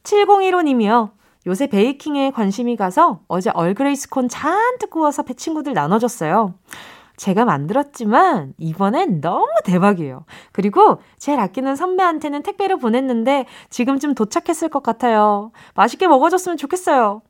[0.02, 1.10] 7015님이요.
[1.46, 6.54] 요새 베이킹에 관심이 가서 어제 얼그레이 스콘 잔뜩 구워서 친구들 나눠줬어요.
[7.16, 10.24] 제가 만들었지만 이번엔 너무 대박이에요.
[10.52, 15.52] 그리고 제일 아끼는 선배한테는 택배로 보냈는데 지금쯤 도착했을 것 같아요.
[15.74, 17.20] 맛있게 먹어줬으면 좋겠어요.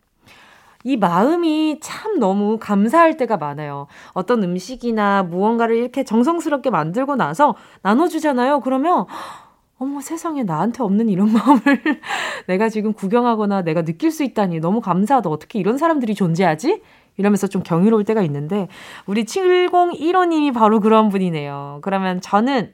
[0.84, 3.86] 이 마음이 참 너무 감사할 때가 많아요.
[4.12, 8.60] 어떤 음식이나 무언가를 이렇게 정성스럽게 만들고 나서 나눠주잖아요.
[8.60, 9.06] 그러면
[9.80, 11.82] 어머 세상에 나한테 없는 이런 마음을
[12.46, 15.30] 내가 지금 구경하거나 내가 느낄 수 있다니 너무 감사하다.
[15.30, 16.82] 어떻게 이런 사람들이 존재하지?
[17.16, 18.68] 이러면서 좀 경이로울 때가 있는데
[19.06, 21.80] 우리 7015님이 바로 그런 분이네요.
[21.82, 22.72] 그러면 저는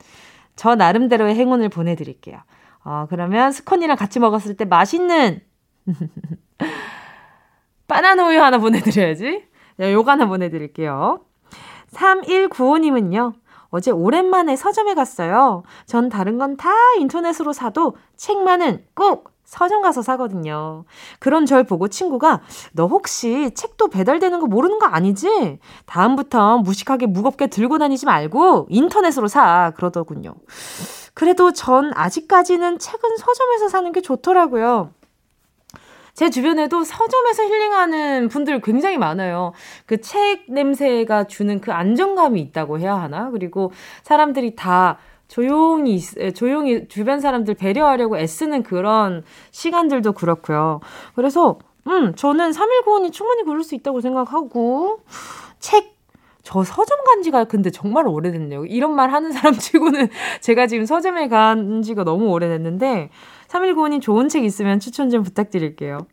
[0.56, 2.38] 저 나름대로의 행운을 보내드릴게요.
[2.84, 5.40] 어, 그러면 스콘이랑 같이 먹었을 때 맛있는
[7.86, 9.44] 바나나 우유 하나 보내드려야지.
[9.78, 11.20] 요거 하나 보내드릴게요.
[11.92, 13.34] 3195님은요.
[13.76, 15.62] 어제 오랜만에 서점에 갔어요.
[15.86, 20.84] 전 다른 건 다 인터넷으로 사도 책만은 꼭 서점 가서 사거든요.
[21.20, 22.40] 그런 절 보고 친구가
[22.72, 25.58] 너 혹시 책도 배달되는 거 모르는 거 아니지?
[25.84, 30.34] 다음부터 무식하게 무겁게 들고 다니지 말고 인터넷으로 사 그러더군요.
[31.14, 34.90] 그래도 전 아직까지는 책은 서점에서 사는 게 좋더라고요.
[36.16, 39.52] 제 주변에도 서점에서 힐링하는 분들 굉장히 많아요.
[39.84, 43.30] 그 책 냄새가 주는 그 안정감이 있다고 해야 하나?
[43.30, 43.70] 그리고
[44.02, 44.96] 사람들이 다
[45.28, 46.00] 조용히,
[46.34, 50.80] 조용히 주변 사람들 배려하려고 애쓰는 그런 시간들도 그렇고요.
[51.14, 55.00] 그래서, 음, 저는 3195원이 충분히 그럴 수 있다고 생각하고,
[55.58, 55.95] 책,
[56.46, 58.66] 저 서점 간 지가 근데 정말 오래됐네요.
[58.66, 60.08] 이런 말 하는 사람 치고는
[60.40, 63.10] 제가 지금 서점에 간 지가 너무 오래됐는데,
[63.48, 66.06] 3195님 좋은 책 있으면 추천 좀 부탁드릴게요.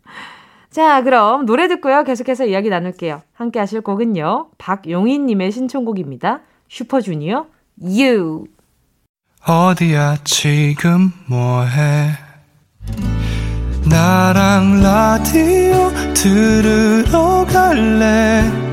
[0.72, 2.04] 자, 그럼 노래 듣고요.
[2.04, 3.22] 계속해서 이야기 나눌게요.
[3.34, 4.48] 함께 하실 곡은요.
[4.58, 6.40] 박용희님의 신청곡입니다.
[6.68, 7.46] 슈퍼주니어,
[7.80, 8.46] You.
[9.48, 12.10] 어디야, 지금 뭐해?
[13.88, 18.73] 나랑 라디오 들으러 갈래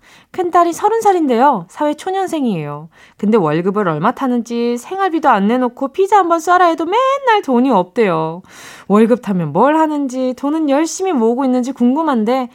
[0.31, 1.65] 큰딸이 30살인데요.
[1.67, 2.87] 사회 초년생이에요.
[3.17, 8.41] 근데 월급을 얼마 타는지 생활비도 안 내놓고 피자 한번 쏴라 해도 맨날 돈이 없대요.
[8.87, 12.49] 월급 타면 뭘 하는지 돈은 열심히 모으고 있는지 궁금한데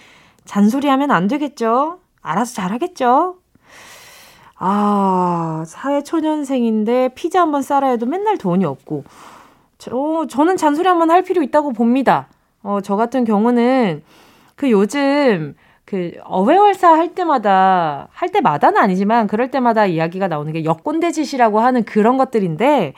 [0.46, 1.98] 잔소리하면 안 되겠죠?
[2.22, 3.36] 알아서 잘하겠죠?
[4.58, 9.04] 아, 사회 초년생인데 피자 한번 쏴라 해도 맨날 돈이 없고
[9.76, 12.28] 저, 저는 잔소리 한번 할 필요 있다고 봅니다.
[12.62, 14.02] 어, 저 같은 경우는
[14.54, 15.54] 그 요즘
[15.86, 22.18] 그 어회월사 할 때마다 할 때마다는 아니지만 그럴 때마다 이야기가 나오는 게 여권대짓이라고 하는 그런
[22.18, 22.94] 것들인데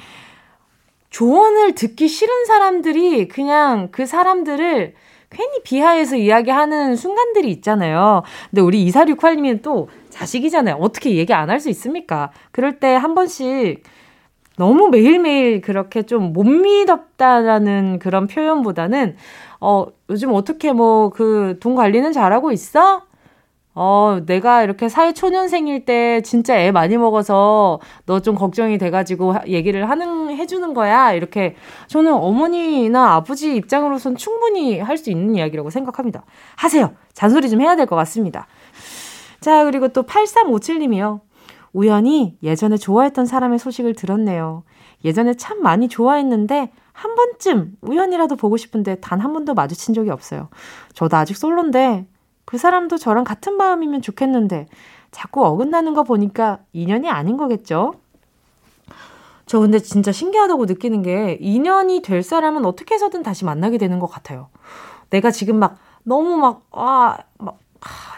[1.11, 4.95] 조언을 듣기 싫은 사람들이 그냥 그 사람들을
[5.31, 8.23] 괜히 비하해서 이야기하는 순간들이 있잖아요.
[8.51, 10.77] 근데 우리 2468님은 또 자식이잖아요.
[10.77, 12.31] 어떻게 얘기 안 할 수 있습니까?
[12.53, 13.83] 그럴 때 한 번씩
[14.57, 19.17] 너무 매일매일 그렇게 좀 못 믿었다라는 그런 표현보다는
[19.61, 23.03] 어, 요즘 어떻게 뭐 그 돈 관리는 잘하고 있어?
[23.75, 29.89] 어, 내가 이렇게 사회 초년생일 때 진짜 애 많이 먹어서 너 좀 걱정이 돼가지고 얘기를
[29.89, 31.13] 하는, 해주는 거야.
[31.13, 31.55] 이렇게
[31.87, 36.25] 저는 어머니나 아버지 입장으로선 충분히 할 수 있는 이야기라고 생각합니다.
[36.57, 36.93] 하세요.
[37.15, 38.47] 잔소리 좀 해야 될 것 같습니다.
[39.41, 41.21] 자, 그리고 또 8357님이요.
[41.73, 44.65] 우연히 예전에 좋아했던 사람의 소식을 들었네요.
[45.05, 50.49] 예전에 참 많이 좋아했는데 한 번쯤 우연이라도 보고 싶은데 단 한 번도 마주친 적이 없어요.
[50.95, 52.07] 저도 아직 솔로인데
[52.45, 54.67] 그 사람도 저랑 같은 마음이면 좋겠는데
[55.13, 57.95] 자꾸 어긋나는 거 보니까 인연이 아닌 거겠죠?
[59.47, 64.07] 저 근데 진짜 신기하다고 느끼는 게 인연이 될 사람은 어떻게 해서든 다시 만나게 되는 것
[64.09, 64.49] 같아요.
[65.11, 67.59] 내가 지금 막 너무 막, 아, 막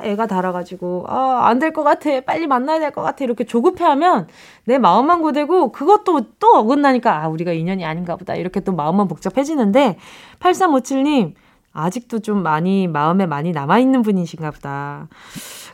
[0.02, 2.20] 애가 달아가지고 아, 안 될 것 같아.
[2.22, 3.24] 빨리 만나야 될 것 같아.
[3.24, 4.28] 이렇게 조급해하면
[4.64, 8.34] 내 마음만 고되고 그것도 또 어긋나니까 아, 우리가 인연이 아닌가 보다.
[8.34, 9.98] 이렇게 또 마음만 복잡해지는데
[10.40, 11.34] 8357님
[11.72, 15.08] 아직도 좀 많이 마음에 많이 남아 있는 분이신가 보다.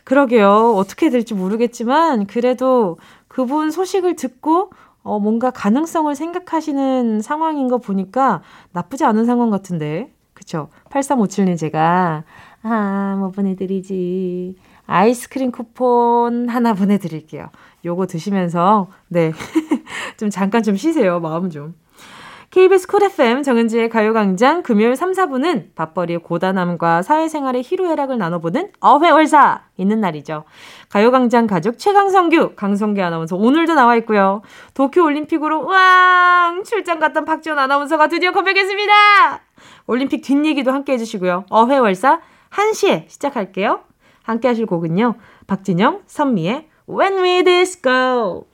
[0.03, 0.73] 그러게요.
[0.75, 2.97] 어떻게 될지 모르겠지만 그래도
[3.27, 4.71] 그분 소식을 듣고
[5.03, 8.41] 어, 뭔가 가능성을 생각하시는 상황인 거 보니까
[8.73, 10.11] 나쁘지 않은 상황 같은데.
[10.33, 10.69] 그쵸?
[10.91, 12.23] 8357님 제가
[12.63, 14.55] 아, 뭐 보내드리지.
[14.85, 17.49] 아이스크림 쿠폰 하나 보내드릴게요.
[17.85, 19.31] 요거 드시면서, 네.
[20.17, 21.19] 좀 잠깐 좀 쉬세요.
[21.19, 21.75] 마음 좀.
[22.49, 29.99] KBS 쿨 FM 정은지의 가요광장 금요일 3, 4부는 밥벌이의 고단함과 사회생활의 희로애락을 나눠보는 어회월사 있는
[29.99, 30.45] 날이죠.
[30.89, 34.41] 가요광장 가족 최강성규, 강성규 아나운서 오늘도 나와 있고요.
[34.75, 38.93] 도쿄올림픽으로 왕 출장 갔던 박지원 아나운서가 드디어 컴백했습니다.
[39.87, 41.45] 올림픽 뒷얘기도 함께 해주시고요.
[41.49, 43.81] 어회월사 1시에 시작할게요.
[44.23, 45.15] 함께 하실 곡은요.
[45.47, 48.45] 박진영, 선미의 When We Disco.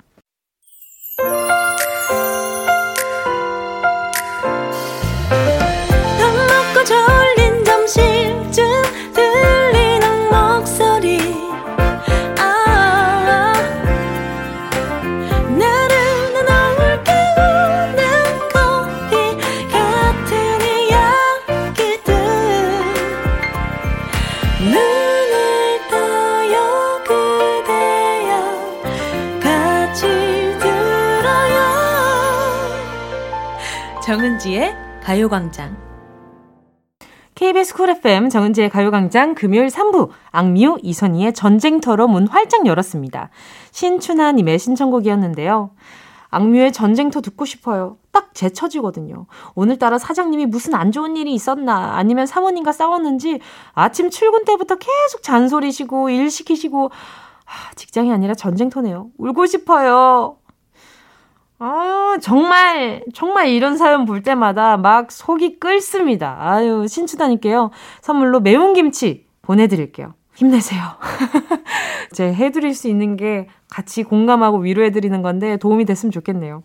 [35.13, 35.77] 가요광장.
[37.35, 43.29] KBS 쿨 FM 정은지의 가요광장 금요일 3부 악뮤 이선희의 전쟁터로 문 활짝 열었습니다.
[43.69, 45.69] 신춘하님의 신청곡이었는데요.
[46.31, 47.97] 악뮤의 전쟁터 듣고 싶어요.
[48.11, 49.27] 딱 제 처지거든요.
[49.53, 53.39] 오늘따라 사장님이 무슨 안 좋은 일이 있었나 아니면 사모님과 싸웠는지
[53.73, 59.11] 아침 출근 때부터 계속 잔소리시고 일 시키시고 아, 직장이 아니라 전쟁터네요.
[59.19, 60.37] 울고 싶어요.
[61.65, 66.35] 아, 정말, 정말 이런 사연 볼 때마다 막 속이 끓습니다.
[66.37, 67.71] 아유, 신추다님께요.
[68.01, 70.13] 선물로 매운 김치 보내드릴게요.
[70.35, 70.81] 힘내세요.
[72.11, 76.63] 제 해드릴 수 있는 게 같이 공감하고 위로해드리는 건데 도움이 됐으면 좋겠네요.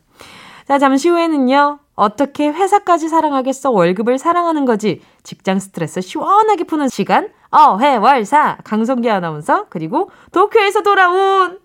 [0.67, 1.79] 자, 잠시 후에는요.
[1.95, 3.71] 어떻게 회사까지 사랑하겠어?
[3.71, 5.01] 월급을 사랑하는 거지.
[5.23, 7.29] 직장 스트레스 시원하게 푸는 시간.
[7.53, 11.61] 어회월사 강성기 아나운서 그리고 도쿄에서 돌아온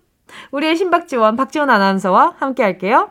[0.52, 3.10] 우리의 신박지원 박지원 아나운서와 함께 할게요.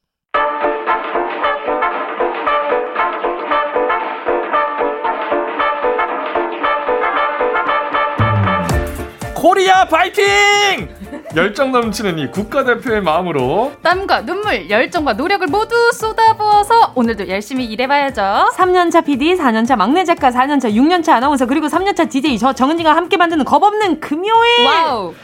[9.45, 10.87] 코리아 파이팅!
[11.35, 18.51] 열정 넘치는 이 국가대표의 마음으로 땀과 눈물, 열정과 노력을 모두 쏟아부어서 오늘도 열심히 일해봐야죠.
[18.55, 23.43] 3년차 PD, 4년차 막내 작가, 4년차, 6년차 아나운서, 그리고 3년차 DJ 저 정은지가 함께 만드는
[23.43, 24.63] 겁없는 금요일!
[24.67, 25.15] Wow.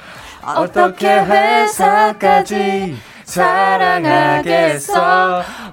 [0.41, 4.93] 어떻게 회사까지 사랑하겠어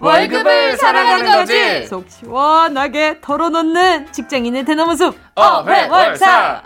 [0.01, 1.87] 월급을 사랑하는 거지.
[1.87, 6.63] 속 시원하게 털어놓는 직장인의 대나무 숲 어회월사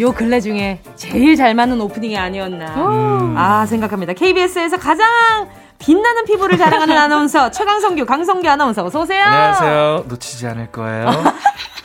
[0.00, 2.66] 요 근래 중에 제일 잘 맞는 오프닝이 아니었나.
[3.36, 4.12] 아 생각합니다.
[4.12, 5.06] KBS에서 가장
[5.78, 9.22] 빛나는 피부를 자랑하는 아나운서 최강성규 강성규 아나운서 어서 오세요.
[9.24, 10.04] 안녕하세요.
[10.08, 11.06] 놓치지 않을 거예요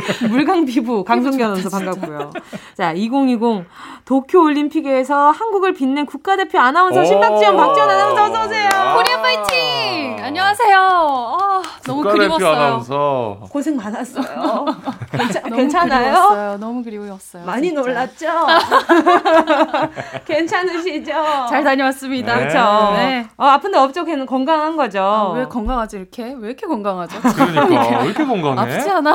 [0.30, 2.30] 물광 피부 강성규 아나운서 반갑고요
[2.76, 3.64] 자 2020
[4.04, 7.04] 도쿄 올림픽에서 한국을 빛낸 국가대표 아나운서 오.
[7.04, 10.16] 신박지원 박지원 아나운서 어서 오세요 코리아 파이팅!
[10.22, 10.78] 안녕하세요.
[10.78, 12.48] 아, 너무 그리웠어요.
[12.50, 14.64] 아나운서 고생 많았어요
[15.10, 16.12] 괜찮, 너무 괜찮아요?
[16.12, 16.56] 그리웠어요.
[16.58, 17.44] 너무 그리웠어요.
[17.44, 17.80] 많이 진짜.
[17.80, 18.26] 놀랐죠?
[20.26, 21.12] 괜찮으시죠?
[21.48, 22.34] 잘 다녀왔습니다.
[22.36, 22.40] 네.
[22.40, 22.92] 그렇죠.
[22.94, 23.26] 네.
[23.36, 24.04] 어, 아픈데 없죠.
[24.04, 25.00] 걔는 건강한 거죠.
[25.02, 26.34] 아, 왜 건강하지 이렇게?
[26.38, 27.20] 왜 이렇게 건강하죠?
[27.20, 28.60] 그러니까 왜 이렇게 건강해?
[28.60, 29.14] 아프지 않아?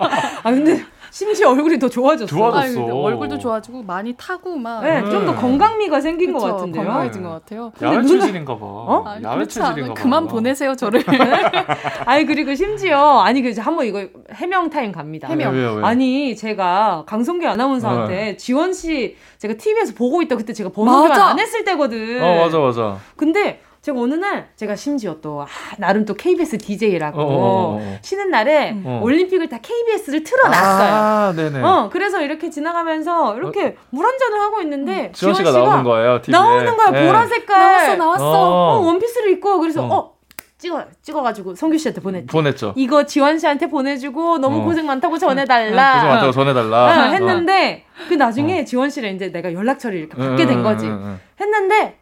[0.00, 0.82] 아 근데
[1.12, 2.26] 심지어 얼굴이 더 좋아졌어.
[2.26, 2.60] 좋아졌어.
[2.62, 5.36] 아유, 근데 얼굴도 좋아지고 많이 타고 막 네, 좀더 음.
[5.36, 6.84] 건강미가 생긴 그쵸, 것 같은데요.
[6.84, 7.72] 건강해진 것 같아요.
[7.82, 9.04] 야외 체질인가 봐 어?
[9.06, 9.44] 아니, 야외.
[9.46, 11.02] 체질인가 봐 그만 보내세요 저를.
[12.06, 15.26] 아니 그리고 심지어 아니 그 한번 이거 해명 타임 갑니다.
[15.28, 15.52] 해명.
[15.52, 20.92] 왜요 왜요 아니 제가 강성규 아나운서한테 지원 씨 제가 TV에서 보고 있다 그때 제가 번호
[20.92, 21.26] 교환 맞아.
[21.26, 22.22] 안 했을 때거든.
[22.22, 25.46] 어 맞아 맞아 근데 제가 어느 날 제가 심지어 또 아,
[25.78, 27.98] 나름 또 KBS DJ라고 어, 어, 어, 어.
[28.02, 29.00] 쉬는 날에 어.
[29.02, 30.92] 올림픽을 다 KBS를 틀어놨어요.
[30.92, 35.84] 아 네네 어, 그래서 이렇게 지나가면서 이렇게 물 한 잔을 하고 있는데 지원 씨가 나오는
[35.84, 37.06] 거예요 TV에 나오는 거야 네.
[37.06, 38.24] 보라 색깔 나왔어 나왔어.
[38.24, 38.80] 어, 어.
[38.86, 39.94] 원피스를 입고 그래서 어.
[39.94, 40.14] 어,
[40.58, 42.26] 찍어 찍어가지고 성규 씨한테 보냈지.
[42.26, 44.64] 보냈죠 이거 지원 씨한테 보내주고 너무 어.
[44.64, 45.94] 고생 많다고 전해달라.
[45.94, 50.62] 고생 많다고 어, 전해달라 했는데 그 나중에 지원 씨를 이제 내가 연락처를 이렇게 받게 된
[50.62, 50.84] 거지.
[50.84, 51.20] 응, 응, 응.
[51.40, 51.98] 했는데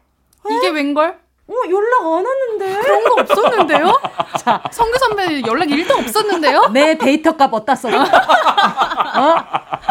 [0.50, 1.27] 이게 웬걸?
[1.50, 2.80] 어 연락 안 왔는데.
[2.82, 4.00] 그런 거 없었는데요?
[4.38, 6.68] 자, 성규 선배 연락 1도 없었는데요?
[6.74, 7.96] 내 데이터 값 어디다 썼어?
[8.04, 9.36] 어?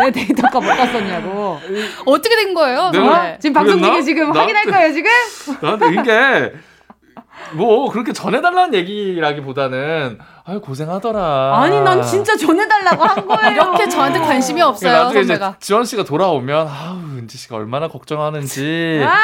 [0.02, 1.60] 내 데이터 값 어디다 썼냐고.
[2.06, 2.92] 어떻게 된 거예요?
[2.92, 3.38] 네.
[3.42, 3.82] 지금 방송?
[3.82, 5.10] 중에 지금 나- 확인할 거예요 지금?
[5.62, 6.54] 나한테 이게
[7.54, 11.60] 뭐 그렇게 전해달라는 얘기라기보다는 아유 고생하더라.
[11.62, 13.52] 아니 난 진짜 전해달라고 한 거예요.
[13.52, 15.56] 이렇게 저한테 관심이 없어요, 나중에 선배가.
[15.60, 19.18] 지원 씨가 돌아오면 아우 은지 씨가 얼마나 걱정하는지 아.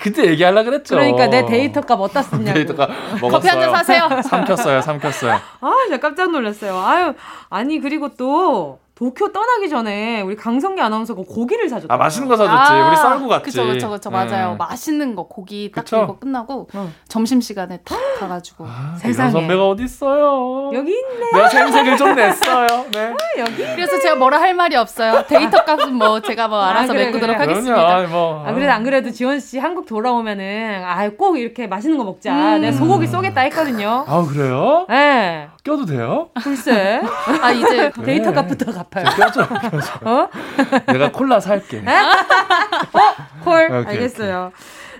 [0.00, 0.94] 그때 얘기하려 그랬죠.
[0.96, 2.54] 그러니까 내 데이터 값 어디다 썼냐고.
[2.54, 2.86] 데이터가
[3.20, 3.30] 먹었어요.
[3.30, 4.08] 커피 한 잔 사세요.
[4.22, 5.32] 삼켰어요, 삼켰어요.
[5.60, 6.78] 아, 진짜 깜짝 놀랐어요.
[6.78, 7.12] 아유,
[7.50, 11.94] 아니 그리고 또 도쿄 떠나기 전에 우리 강성기 아나운서가 고기를 사줬다.
[11.94, 12.72] 아 맛있는 거 사줬지.
[12.86, 13.44] 우리 썰고 갔지.
[13.44, 14.10] 그쵸, 그쵸, 그쵸.
[14.10, 14.50] 맞아요.
[14.50, 14.56] 네.
[14.58, 16.02] 맛있는 거, 고기 딱 그쵸?
[16.04, 16.92] 이거 끝나고 어.
[17.08, 18.66] 점심 시간에 탁 가가지고.
[18.68, 19.30] 아, 세상에.
[19.30, 20.70] 이런 선배가 어디 있어요?
[20.74, 21.32] 여기 있네.
[21.32, 22.66] 내가 생색을 좀 냈어요.
[22.92, 23.14] 네.
[23.40, 23.56] 여기.
[23.74, 25.24] 그래서 제가 뭐라 할 말이 없어요.
[25.26, 27.48] 데이터 값은 뭐 제가 뭐 알아서 아, 그래, 메꾸도록 그래.
[27.48, 27.96] 하겠습니다.
[27.96, 28.44] 아이, 뭐.
[28.46, 32.56] 아, 그래도 안 그래도 지원 씨 한국 돌아오면은 아, 꼭 이렇게 맛있는 거 먹자.
[32.56, 32.60] 음.
[32.60, 34.04] 내가 소고기 쏘겠다 했거든요.
[34.06, 34.86] 아 그래요?
[34.90, 34.94] 예.
[34.94, 36.30] 네, 껴도 돼요?
[36.42, 37.00] 글쎄.
[37.42, 38.34] 아, 이제 데이터 네.
[38.34, 39.04] 값부터 갚아요.
[39.16, 39.46] 껴줘.
[40.02, 40.28] 어?
[40.86, 41.82] 내가 콜라 살게.
[43.44, 43.64] 콜.
[43.66, 44.52] 오케이, 알겠어요.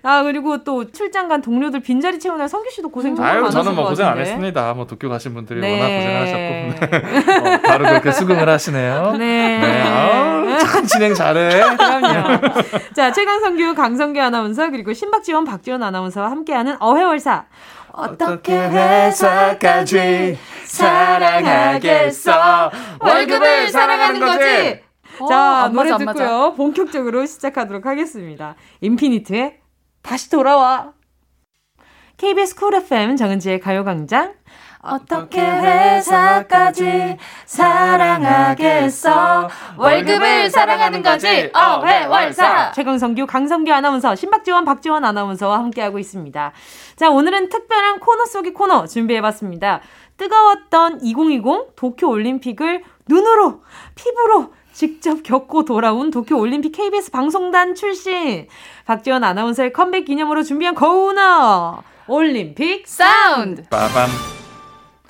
[0.03, 3.75] 아, 그리고 또 출장 간 동료들 빈자리 채우느라 성규 씨도 고생 정말 아유 많았을 저는
[3.75, 4.31] 뭐것 고생 안 같은데.
[4.31, 4.73] 했습니다.
[4.73, 5.79] 뭐 도쿄 가신 분들이 네.
[5.79, 7.55] 워낙 고생하셨고 네.
[7.55, 9.13] 어, 바로 그렇게 수긍을 하시네요.
[9.19, 9.59] 네.
[9.59, 9.83] 네.
[9.83, 11.51] 아우, 참 진행 잘해.
[11.77, 12.41] 그럼요.
[12.95, 17.45] 자, 최강 성규, 강성규 아나운서, 그리고 신박지원, 박지원 아나운서와 함께하는 어회월사.
[17.93, 22.71] 어떻게 회사까지 사랑하겠어?
[23.01, 24.81] 월급을 사랑하는 거지.
[25.19, 26.19] 자, 어, 안 노래 맞아, 안 맞아.
[26.25, 26.55] 듣고요.
[26.57, 28.55] 본격적으로 시작하도록 하겠습니다.
[28.81, 29.59] 인피니트의
[30.03, 30.93] 다시 돌아와.
[32.17, 34.35] KBS Cool FM 정은지의 가요광장.
[34.83, 39.49] 어떻게 회사까지 사랑하겠어?
[39.77, 41.51] 월급을 사랑하는 거지.
[41.53, 42.73] 어회월사.
[42.73, 46.53] 최강성규, 강성규 아나운서, 신박지원, 박지원 아나운서와 함께하고 있습니다.
[46.97, 49.81] 자, 오늘은 특별한 코너 속의 코너 준비해봤습니다.
[50.17, 53.63] 뜨거웠던 2020 도쿄 올림픽을 눈으로,
[53.95, 58.47] 피부로 직접 겪고 돌아온 도쿄 올림픽 KBS 방송단 출신
[58.87, 63.63] 박지원 아나운서의 컴백 기념으로 준비한 코너 올림픽 사운드.
[63.69, 64.09] 빠밤.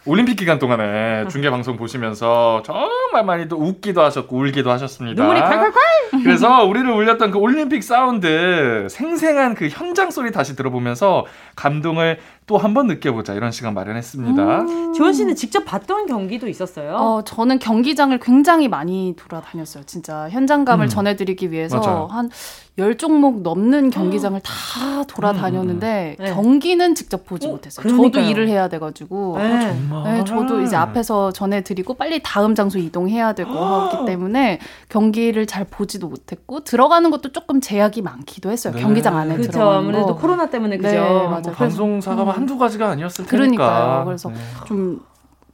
[0.07, 5.23] 올림픽 기간 동안에 중계 방송 보시면서 정말 많이 또 웃기도 하셨고 울기도 하셨습니다.
[5.23, 6.25] 눈물이 콸콸콸.
[6.25, 12.19] 그래서 우리를 울렸던 그 올림픽 사운드 생생한 그 현장 소리 다시 들어보면서 감동을
[12.51, 14.61] 또 한 번 느껴보자 이런 시간 마련했습니다.
[14.63, 14.93] 음.
[14.93, 16.97] 지원 씨는 직접 봤던 경기도 있었어요?
[16.97, 19.85] 어, 저는 경기장을 굉장히 많이 돌아다녔어요.
[19.87, 20.89] 진짜 현장감을 음.
[20.89, 22.09] 전해드리기 위해서 맞아요.
[22.11, 26.25] 한열 종목 넘는 경기장을 다 돌아다녔는데 음, 음.
[26.27, 26.35] 네.
[26.35, 27.83] 경기는 직접 보지 어, 못했어요.
[27.85, 28.11] 그러니까요.
[28.25, 29.37] 저도 일을 해야 돼가지고.
[29.39, 29.61] 네.
[29.61, 30.13] 정말.
[30.15, 36.09] 네, 저도 이제 앞에서 전해드리고 빨리 다음 장소 이동해야 되고 하기 때문에 경기를 잘 보지도
[36.09, 38.75] 못했고 들어가는 것도 조금 제약이 많기도 했어요.
[38.75, 38.81] 네.
[38.83, 39.53] 경기장 안에 그렇죠.
[39.53, 40.17] 들어가는 아무래도 거.
[40.17, 40.89] 코로나 때문에 그죠.
[40.91, 41.29] 네, 맞아요.
[41.29, 42.29] 뭐 그래서- 방송사가 음.
[42.41, 43.31] 한두 가지가 아니었을 테니까.
[43.31, 44.05] 그러니까요.
[44.05, 44.37] 그래서 네.
[44.67, 45.01] 좀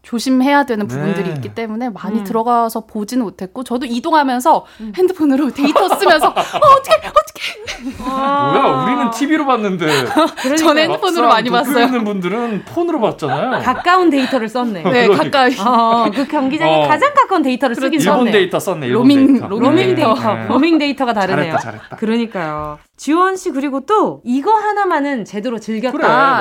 [0.07, 1.35] 조심해야 되는 부분들이 네.
[1.35, 2.25] 있기 때문에 많이 음.
[2.25, 4.65] 들어가서 보지는 못했고 저도 이동하면서
[4.95, 8.86] 핸드폰으로 데이터 쓰면서 어, 어떻게 어떻게 뭐야,
[9.19, 9.87] TV로 봤는데.
[10.59, 11.87] 전 핸드폰으로 많이 봤어요.
[11.87, 13.63] 있는 분들은 폰으로 봤잖아요.
[13.63, 14.83] 가까운 데이터를 썼네.
[14.83, 15.25] 네, 그러니까.
[15.25, 16.89] 가까이 어, 그 경기장에 어.
[16.89, 18.31] 가장 가까운 데이터를 쓰긴 일본 썼네.
[18.31, 18.87] 데이터 썼네.
[18.87, 19.49] 일본 로밍, 데이터.
[19.49, 19.95] 로밍 로밍 네.
[19.95, 20.47] 데이터, 네.
[20.49, 21.45] 로밍 데이터가 다르네요.
[21.57, 21.97] 잘했다, 잘했다.
[21.97, 22.79] 그러니까요.
[22.97, 25.97] 지원 씨 그리고 또 이거 하나만은 제대로 즐겼다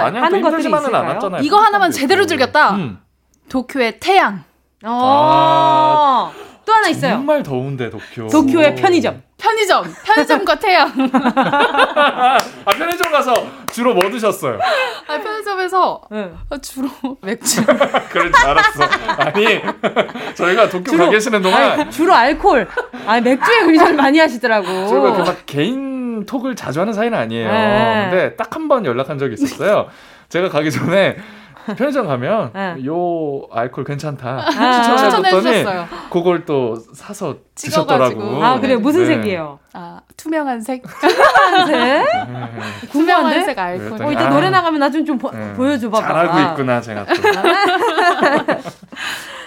[0.10, 1.40] 그래, 하는 것들이 있을까요?
[1.42, 2.76] 이거 하나만 제대로 즐겼다.
[2.76, 3.00] 음.
[3.50, 4.44] 도쿄의 태양.
[4.86, 6.32] 어.
[6.66, 7.14] 또 하나 있어요.
[7.14, 8.28] 정말 더운데 도쿄.
[8.28, 9.22] 도쿄의 편의점.
[9.38, 10.88] 편의점, 편의점과 태양.
[10.96, 12.38] 아
[12.78, 13.34] 편의점 가서
[13.72, 14.58] 주로 뭐 드셨어요?
[15.08, 16.38] 아, 편의점에서 응.
[16.62, 16.90] 주로
[17.22, 17.64] 맥주.
[18.10, 18.84] 그래 알았어.
[19.18, 19.62] 아니
[20.36, 22.68] 저희가 도쿄 가 계시는 동안 아니, 주로 알콜.
[23.06, 24.66] 아 맥주에 의존을 많이 하시더라고.
[24.88, 27.52] 저희가 그막 개인 톡을 자주 하는 사이는 아니에요.
[27.52, 28.08] 네.
[28.10, 29.90] 근데 딱 한 번 연락한 적이 있었어요.
[30.30, 31.18] 제가 가기 전에
[31.78, 32.86] 편의점 가면 네.
[32.86, 35.64] 요 알콜 괜찮다 아, 추천해줬더니.
[36.12, 38.22] 그걸 또 사서 찍어가지고.
[38.22, 38.44] 드셨더라고.
[38.46, 38.80] 아 그래요.
[38.80, 39.16] 무슨 네.
[39.16, 39.60] 색이에요?
[39.74, 40.84] 아, 투명한 색.
[40.84, 41.76] 파란색.
[41.76, 42.06] 네.
[42.92, 43.46] 투명한?
[43.46, 44.04] 색 알콜.
[44.04, 44.30] 어 이따 아.
[44.30, 45.54] 노래 나가면 나 좀좀 네.
[45.54, 46.08] 보여줘 봐봐.
[46.08, 47.14] 잘 알고 있구나 제가 또.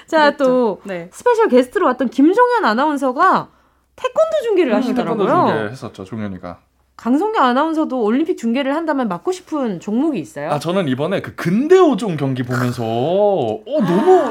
[0.09, 1.09] 자또 네.
[1.13, 3.49] 스페셜 게스트로 왔던 김종현 아나운서가
[3.95, 5.27] 태권도 중계를 하시더라고요.
[5.27, 6.59] 태권도 중계 했었죠 종현이가.
[6.99, 10.51] 강성규 아나운서도 올림픽 중계를 한다면 맡고 싶은 종목이 있어요?
[10.51, 14.25] 아 저는 이번에 그 근대 오종 경기 보면서 어 너무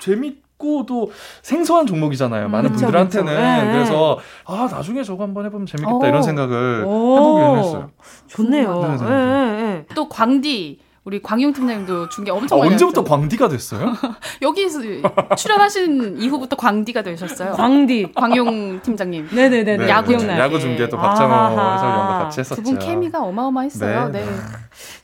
[0.00, 1.10] 재밌 고 또
[1.42, 2.48] 생소한 종목이잖아요.
[2.48, 2.72] 많은 아.
[2.72, 3.38] 그쵸, 분들한테는 그쵸.
[3.66, 6.08] 네, 그래서 아 나중에 저거 한번 해보면 재밌겠다 어.
[6.08, 7.16] 이런 생각을 오.
[7.18, 7.90] 해보기는 했어요.
[8.26, 8.80] 좋네요.
[8.80, 9.86] 네, 예, 네, 예, 예.
[9.94, 10.80] 또 광디.
[11.06, 13.08] 우리 광용 팀장님도 중계 아, 엄청 많이 언제부터 하셨죠?
[13.08, 13.92] 광디가 됐어요?
[14.42, 14.80] 여기서
[15.36, 17.52] 출연하신 이후부터 광디가 되셨어요.
[17.52, 18.08] 광디.
[18.12, 19.28] 광용 팀장님.
[19.30, 19.76] 네네네.
[19.76, 20.36] 네, 야구 네.
[20.36, 21.32] 야구 중계 또 박찬호.
[21.32, 22.60] 해설위원과 같이 했었죠.
[22.60, 24.08] 두 분 케미가 어마어마했어요.
[24.08, 24.24] 네.
[24.24, 24.30] 네.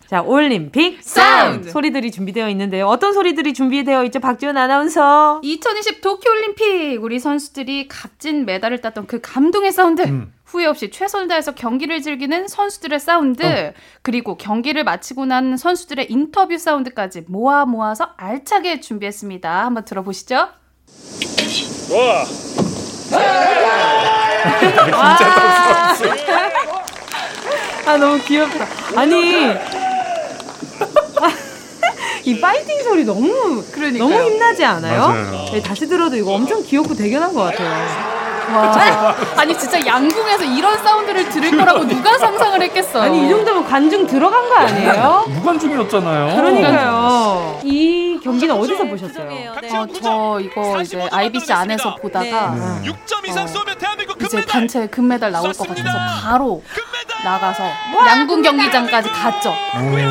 [0.09, 1.71] 자, 올림픽 사운드.
[1.71, 2.87] 소리들이 준비되어 있는데요.
[2.89, 4.19] 어떤 소리들이 준비되어 있죠?
[4.19, 5.41] 박지원 아나운서.
[5.45, 10.33] 2020 도쿄올림픽 우리 선수들이 값진 메달을 땄던 그 감동의 사운드 음.
[10.53, 13.73] 후회 없이 최선을 다해서 경기를 즐기는 선수들의 사운드 어.
[14.03, 19.65] 그리고 경기를 마치고 난 선수들의 인터뷰 사운드까지 모아 모아서 알차게 준비했습니다.
[19.65, 20.49] 한번 들어보시죠.
[25.09, 25.35] 진짜
[25.97, 26.13] 떴어.
[27.91, 28.67] 아, 너무 귀엽다.
[28.95, 29.57] 아니.
[32.25, 34.09] 이 파이팅 소리 너무 그러니까요.
[34.09, 35.09] 너무 힘나지 않아요?
[35.09, 35.47] 맞아요.
[35.51, 38.22] 네, 다시 들어도 이거 엄청 귀엽고 대견한 것 같아요.
[38.53, 39.15] 와.
[39.37, 43.03] 아니 진짜 양궁에서 이런 사운드를 들을 거라고 누가 상상을 했겠어요.
[43.05, 45.25] 아니 이 정도면 관중 들어간 거 아니에요?
[45.29, 46.37] 무관중이었잖아요.
[46.37, 47.61] 그러니까요.
[47.65, 49.53] 이 경기는 어디서 보셨어요?
[49.73, 54.41] 어, 저 이거 이제 IBC 안에서 보다가 6점 이상 쏘면 대한민국 이제.
[54.45, 56.63] 단체 금메달 나올 것 같아서 바로.
[57.25, 57.63] 나가서
[58.07, 59.55] 양궁 경기장까지 갔죠.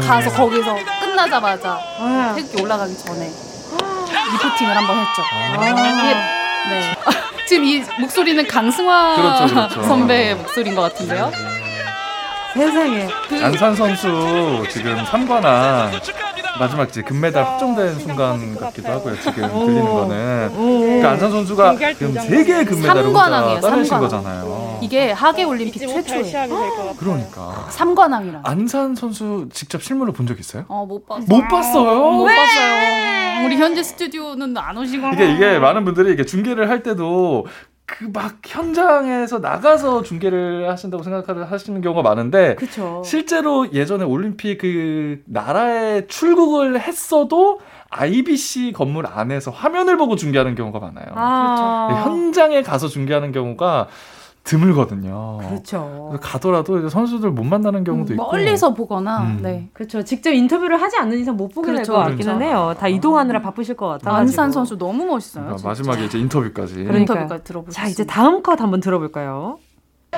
[0.08, 3.30] 가서 거기서 끝나자마자 아, 태극기 올라가기 전에
[4.32, 5.22] 리포팅을 한번 했죠.
[5.54, 6.14] 이게
[6.70, 6.96] 네.
[7.52, 9.84] 지금 이 목소리는 강승화 그렇죠, 그렇죠.
[9.84, 11.30] 선배의 목소리인 것 같은데요.
[12.54, 13.10] 세상에.
[13.44, 16.41] 안산 선수 지금 3관왕 축하합니다.
[16.62, 19.20] 마지막 이제 금메달 확정된 순간 같기도 하고요.
[19.20, 20.52] 지금 들리는 거는.
[20.56, 20.80] 오.
[20.82, 24.02] 그러니까 안산 선수가 지금 세 개의 금메달을 혼자 삼관왕이에요, 따내신 삼관왕.
[24.24, 24.80] 거잖아요.
[24.82, 26.96] 이게 하계 올림픽 최초예요.
[27.00, 28.42] 그러니까 삼관왕이라.
[28.44, 30.66] 안산 선수 직접 실물로 본 적 있어요?
[30.68, 31.26] 어, 못 봤어요.
[31.28, 32.12] 못 봤어요.
[32.12, 33.46] 못 봤어요.
[33.46, 35.08] 우리 현재 스튜디오는 안 오시고.
[35.14, 37.48] 이게 이게 많은 분들이 이게 중계를 할 때도
[37.98, 43.02] 그 막 현장에서 나가서 중계를 하신다고 생각하시는 경우가 많은데 그쵸.
[43.06, 51.08] 실제로 예전에 올림픽 그 나라에 출국을 했어도 IBC 건물 안에서 화면을 보고 중계하는 경우가 많아요.
[51.16, 52.04] 아.
[52.06, 53.88] 현장에 가서 중계하는 경우가
[54.44, 55.38] 드물거든요.
[55.48, 56.18] 그렇죠.
[56.22, 58.32] 가더라도 이제 선수들 못 만나는 경우도 음, 있고.
[58.32, 59.40] 멀리서 보거나 음.
[59.42, 59.70] 네.
[59.74, 60.04] 그렇죠.
[60.04, 62.44] 직접 인터뷰를 하지 않는 이상 못 보게 그렇죠, 될것 같기는 그렇죠.
[62.46, 62.74] 해요.
[62.80, 64.16] 다 이동하느라 바쁘실 것 같아요.
[64.16, 65.46] 안산 선수 너무 멋있어요.
[65.46, 65.68] 그러니까.
[65.70, 66.82] 마지막에 이제 인터뷰까지.
[66.82, 67.82] 인터뷰까지 들어보겠습니다.
[67.82, 69.60] 자, 이제 다음 컷 한번 들어볼까요?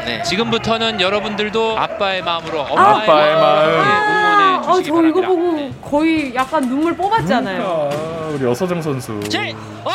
[0.06, 3.70] 네, 지금부터는 여러분들도 아빠의 마음으로 엄마의 아빠의 마음.
[3.70, 5.28] 응원해 아, 주시기 저 이거 바랍니다.
[5.28, 5.74] 보고 네.
[5.84, 7.90] 거의 약간 눈물 뽑았잖아요.
[7.92, 9.20] 그러니까 우리 여서정 선수.
[9.30, 9.54] 제,
[9.86, 9.92] 와!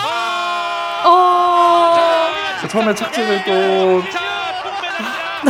[1.04, 1.47] 어,
[2.68, 4.02] 처음에 착지를 또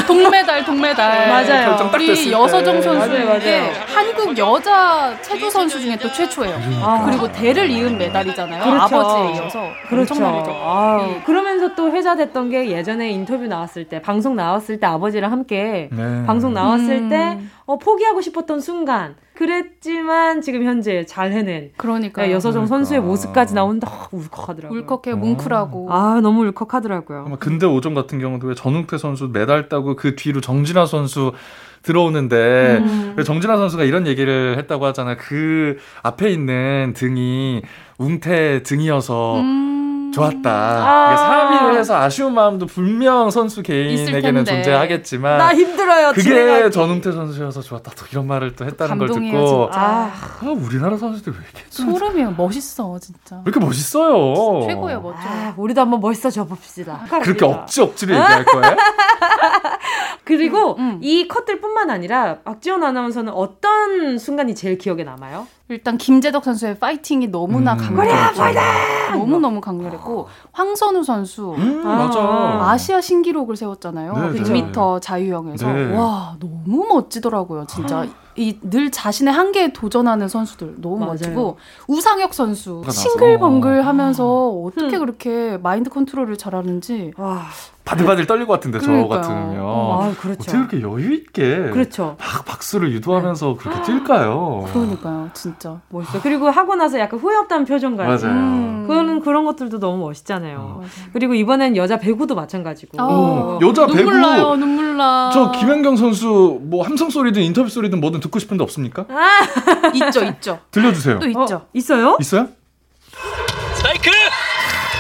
[0.07, 1.29] 동메달, 동메달.
[1.29, 1.69] 맞아요.
[1.71, 2.31] 결정 딱 우리 때.
[2.33, 3.39] 여서정 선수 맞아요, 맞아요.
[3.39, 6.57] 이게 한국 여자 체조 선수 중에 또 최초예요.
[6.83, 7.05] 아.
[7.07, 8.65] 그리고 대를 이은 메달이잖아요.
[8.65, 8.83] 그렇죠.
[9.01, 10.15] 아버지에 이어서 그렇죠.
[10.15, 10.51] 엄청나죠.
[10.51, 11.23] 아유, 예.
[11.23, 16.25] 그러면서 또 회자됐던 게 예전에 인터뷰 나왔을 때, 방송 나왔을 때 아버지랑 함께 네.
[16.27, 17.09] 방송 나왔을 음.
[17.09, 19.17] 때 어, 포기하고 싶었던 순간.
[19.39, 22.75] 그랬지만 지금 현재 잘 해낸 그러니까 네, 여서정 그러니까.
[22.77, 24.81] 선수의 모습까지 나오는데 어, 울컥하더라고요.
[24.81, 25.17] 울컥해 어.
[25.17, 25.93] 뭉클하고.
[25.93, 27.23] 아 너무 울컥하더라고요.
[27.25, 31.35] 아마 근대 5점 같은 경우도 왜 전웅태 선수 메달 따고 그 뒤로 정진아 선수
[31.83, 33.15] 들어오는데 음.
[33.17, 35.17] 왜 정진아 선수가 이런 얘기를 했다고 하잖아요.
[35.21, 37.63] 그 앞에 있는 등이
[37.99, 39.78] 웅태 등이어서 음.
[40.13, 40.51] 좋았다.
[40.51, 41.13] 아.
[41.13, 44.45] 이게 3위를 해서 아쉬운 마음도 분명 선수 개인에게는.
[44.45, 46.13] 존재하겠지만 나 힘들어요.
[46.13, 46.71] 그게 가기.
[46.73, 47.93] 전웅태 선수여서 좋았다.
[47.97, 49.81] 또 이런 말을 또 했다는 걸 감동이에요, 듣고 진짜.
[49.81, 52.35] 아, 아, 우리나라 선수들 왜 이렇게 소름이에요.
[52.37, 53.37] 멋있어, 진짜.
[53.37, 54.67] 왜 이렇게 멋있어요?
[54.67, 55.19] 최고예요, 멋져.
[55.23, 57.05] 아, 우리도 한번 멋있어져 봅시다.
[57.23, 58.77] 그렇게 억지 억지로 얘기할 거예요?
[60.25, 60.99] 그리고 음.
[61.03, 65.47] 이 컷들뿐만 아니라 박지원 아나운서는 어떤 순간이 제일 기억에 남아요?
[65.71, 67.79] 일단 김재덕 선수의 파이팅이 너무나 음.
[67.79, 72.71] 강렬했고 너무 너무 강렬했고 황선우 선수 음, 아.
[72.71, 74.13] 아시아 신기록을 세웠잖아요.
[74.33, 75.95] 네, 100m 자유형에서 네.
[75.97, 77.67] 와 너무 멋지더라고요.
[77.67, 78.05] 진짜
[78.37, 81.11] 이 늘 자신의 한계에 도전하는 선수들 너무 맞아요.
[81.13, 81.59] 멋지고
[81.89, 82.85] 우상혁 선수.
[82.89, 85.01] 싱글벙글하면서 어떻게 음.
[85.01, 87.43] 그렇게 마인드 컨트롤을 잘하는지 와,
[87.89, 89.21] 바들바들 떨릴 것 같은데 저 그러니까요.
[89.21, 90.41] 같으면 아, 그렇죠.
[90.43, 92.17] 어떻게 그렇게 여유 있게 그렇죠.
[92.19, 94.71] 막 박수를 유도하면서 그렇게 뛸까요?
[94.73, 95.81] 그러니까요, 진짜.
[95.89, 96.21] 멋있어.
[96.21, 98.27] 그리고 하고 나서 약간 후회 없다는 표정까지.
[98.27, 98.37] 맞아요.
[98.39, 98.85] 음.
[98.87, 100.59] 그거는 그런 것들도 너무 멋있잖아요.
[100.59, 100.83] 맞아요.
[101.15, 102.99] 그리고 이번엔 여자 배구도 마찬가지고.
[103.01, 104.19] 어, 여자 눈물 배구.
[104.19, 105.31] 나요, 눈물 나.
[105.33, 109.07] 저 김연경 선수 뭐 함성 소리든 인터뷰 소리든 뭐든 듣고 싶은데 없습니까?
[109.95, 110.59] 있죠, 있죠.
[110.71, 111.19] 들려주세요.
[111.21, 111.55] 또 있죠.
[111.57, 112.17] 어, 있어요?
[112.21, 112.49] 있어요?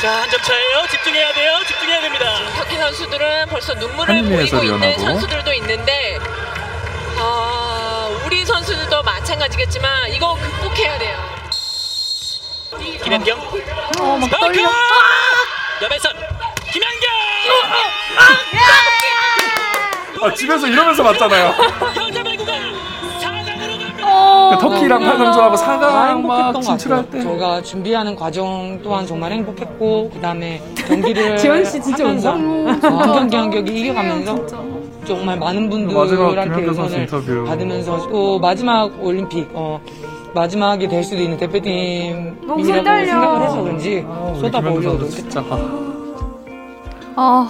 [0.01, 0.87] 자, 한 점 차예요.
[0.91, 1.59] 집중해야 돼요.
[1.67, 2.25] 집중해야 됩니다.
[2.57, 5.03] 터키 선수들은 벌써 눈물을 한림의 보이고 있는 연하고.
[5.03, 6.19] 선수들도 있는데
[7.17, 11.39] 아, 우리 선수들도 마찬가지겠지만 이거 극복해야 돼요.
[13.03, 13.39] 김연경.
[14.01, 14.39] 어, 막 스파이크!
[14.39, 14.71] 떨려.
[15.83, 16.13] 여배선
[16.73, 17.09] 김연경!
[20.21, 21.55] 아, 집에서 이러면서 봤잖아요.
[21.97, 22.53] 여자 배구가
[24.19, 24.55] 4강으로 갑니다.
[24.55, 25.53] 어, 터키랑 너무 8강전하고 좋아.
[25.53, 27.11] 4강 막 진출할.
[27.11, 32.31] 때 저희가 준비하는 과정 또한 정말 행복했고 그다음에 경기를 지원 씨 진짜 하면서.
[32.33, 34.47] 어, 한 경기 한 경기 이겨가면서
[35.07, 37.07] 정말 많은 분들한테 응원을.
[37.47, 39.81] 받으면서 또 마지막 올림픽 어,
[40.35, 42.65] 마지막이 될 수도 있는 대표팀이라고.
[42.65, 44.07] 생각을 해서 그런지
[44.43, 45.43] 김연경 선수 진짜
[47.21, 47.49] 아,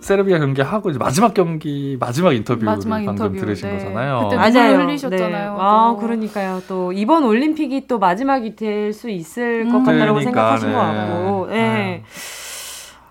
[0.00, 3.78] 세르비아 경기 하고 이제 마지막 경기 마지막 인터뷰를 마지막 방금 인터뷰, 들으신 네.
[3.78, 4.20] 거잖아요.
[4.24, 4.68] 그때 맞아요.
[4.70, 5.58] 눈물 흘리셨잖아요, 네.
[5.60, 5.96] 아, 또.
[5.98, 6.62] 그러니까요.
[6.68, 9.84] 또 이번 올림픽이 또 마지막이 될 수 있을 것 음.
[9.84, 10.74] 같다라고 그러니까, 생각하신 네.
[10.74, 11.46] 것 같고.
[11.50, 11.56] 네.
[11.56, 12.02] 네.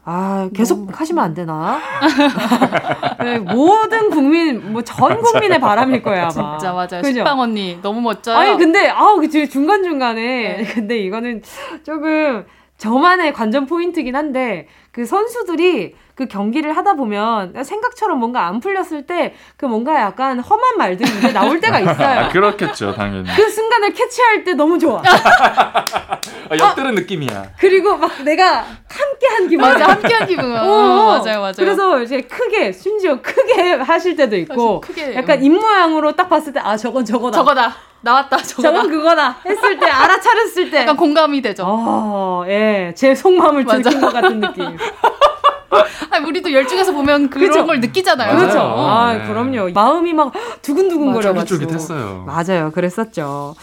[0.10, 1.80] 아, 계속 하시면 안 되나?
[3.24, 6.58] 네, 모든 국민, 뭐 전 국민의 바람일 거예요, 아마.
[6.58, 7.02] 진짜 맞아요.
[7.02, 7.12] 그죠?
[7.14, 8.38] 식빵 언니 너무 멋져요.
[8.38, 10.22] 아니, 근데, 아우, 그 중간 중간에.
[10.60, 10.64] 네.
[10.64, 11.42] 근데 이거는
[11.84, 12.46] 조금
[12.78, 14.68] 저만의 관전 포인트긴 한데,
[14.98, 20.78] 그 선수들이 그 경기를 하다 보면 생각처럼 뭔가 안 풀렸을 때 그 뭔가 약간 험한
[20.78, 22.30] 말들이 이제 나올 때가 아, 있어요.
[22.32, 23.30] 그렇겠죠, 당연히.
[23.36, 25.02] 그 순간을 캐치할 때 너무 좋아.
[25.06, 27.52] 아, 엿들은 느낌이야.
[27.60, 29.70] 그리고 막 내가 함께 한 기분.
[29.70, 30.46] 맞아 함께 한 기분.
[30.58, 31.54] 어, 어, 맞아요, 맞아요.
[31.58, 36.60] 그래서 이제 크게 심지어 크게 하실 때도 있고, 크게 약간 입 모양으로 딱 봤을 때
[36.60, 37.38] 아 저건 저거다.
[37.38, 38.38] 저거다 나왔다.
[38.38, 38.70] 저거다.
[38.74, 40.82] 저건 그거다 했을 때 알아차렸을 때.
[40.82, 41.64] 약간 공감이 되죠.
[41.68, 43.82] 어, 예, 제 속마음을 맞아.
[43.82, 44.78] 들킨 것 같은 느낌.
[46.12, 47.66] 아니, 우리도 열중해서 보면 그런 그죠?
[47.66, 48.38] 걸 느끼잖아요.
[48.38, 48.58] 그렇죠.
[48.60, 48.88] 맞아요.
[48.88, 49.28] 아, 네.
[49.28, 49.72] 그럼요.
[49.74, 50.32] 마음이 막
[50.62, 51.60] 두근두근 맞아, 거려가지고.
[51.60, 52.26] 쫄깃쫄깃했어요.
[52.26, 52.72] 맞아요.
[52.72, 53.56] 그랬었죠.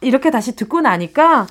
[0.00, 1.46] 이렇게 다시 듣고 나니까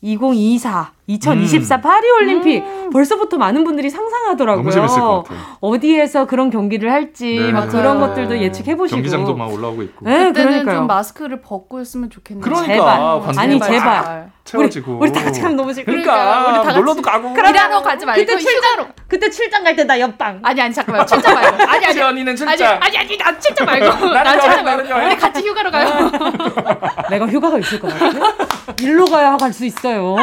[0.00, 4.62] 2024, 2024 파리 올림픽 벌써부터 많은 분들이 상상하더라고요.
[4.62, 5.38] 너무 재밌을 것 같아요.
[5.60, 7.52] 어디에서 그런 경기를 할지 네.
[7.52, 7.98] 막 그런.
[7.98, 8.96] 것들도 예측해 보시고.
[8.96, 10.04] 경기장도 막 올라오고 있고.
[10.04, 10.76] 네, 그때는 그러니까요.
[10.76, 12.44] 좀 마스크를 벗고 했으면 좋겠네요.
[12.44, 13.38] 그러니까 제발.
[13.38, 14.30] 아니, 막 제발.
[14.48, 14.98] 채워지고.
[14.98, 15.90] 우리, 우리 다 같이 가면 너무 싫고.
[15.90, 16.78] 그러니까 우리 다 같이.
[16.78, 17.34] 놀러도 가고.
[17.36, 20.40] 일하러 가지 말고 그때 출장 그때 출장 갈 때 나 옆방.
[20.42, 22.78] 아니 아니 잠깐만 출장 말고 아니 아니 아니 출장.
[22.82, 25.06] 아니 아니 난 출장 말고 난 출장 말고.
[25.06, 26.10] 우리 같이 휴가로 가요.
[27.10, 28.34] 내가 휴가가 있을 것 같아.
[28.82, 30.14] 일로 가야 갈 수 있어요.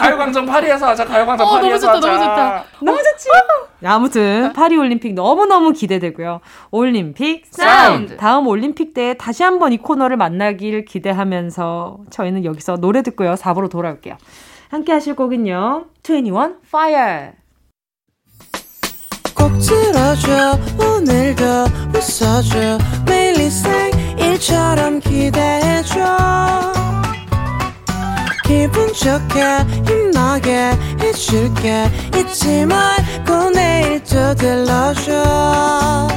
[0.00, 1.04] 가요광장 파리에서 하자.
[1.04, 2.06] 가요광장 어, 너무 파리에서 좋다, 하자.
[2.08, 2.64] 너무 좋다.
[2.80, 3.28] 너무 좋지?
[3.84, 6.40] 아무튼 파리 올림픽 너무너무 기대되고요.
[6.70, 8.16] 올림픽 사운드.
[8.16, 13.34] 다음 올림픽 때 다시 한번 이 코너를 만나길 기대하면서 저희는 여기서 노래 듣고요.
[13.34, 14.16] 4부 로 돌아올게요.
[14.68, 15.86] 함께 하실 곡은요.
[16.02, 17.32] 21 Fire.
[19.34, 21.44] 꼭 들어줘 오늘도
[21.94, 23.40] 웃어줘 매일
[24.18, 25.94] 일처럼 기대해줘
[28.44, 29.42] 기분 좋게
[29.86, 36.08] 힘나게 해줄게 잊지 말고 내일 또 들러줘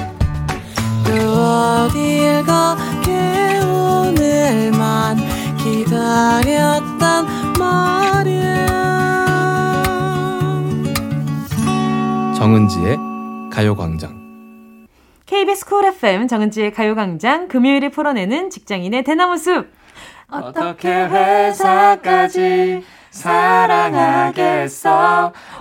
[1.05, 5.17] 또 어딜 가게 오늘만
[6.43, 6.92] 말이야
[12.35, 12.97] 정은지의
[13.51, 14.21] 가요광장.
[15.25, 19.71] KBS 쿨 FM 정은지의 가요광장 금요일에 풀어내는 직장인의 대나무 숲.
[20.29, 24.71] 어떻게 회사까지 사랑하겠어?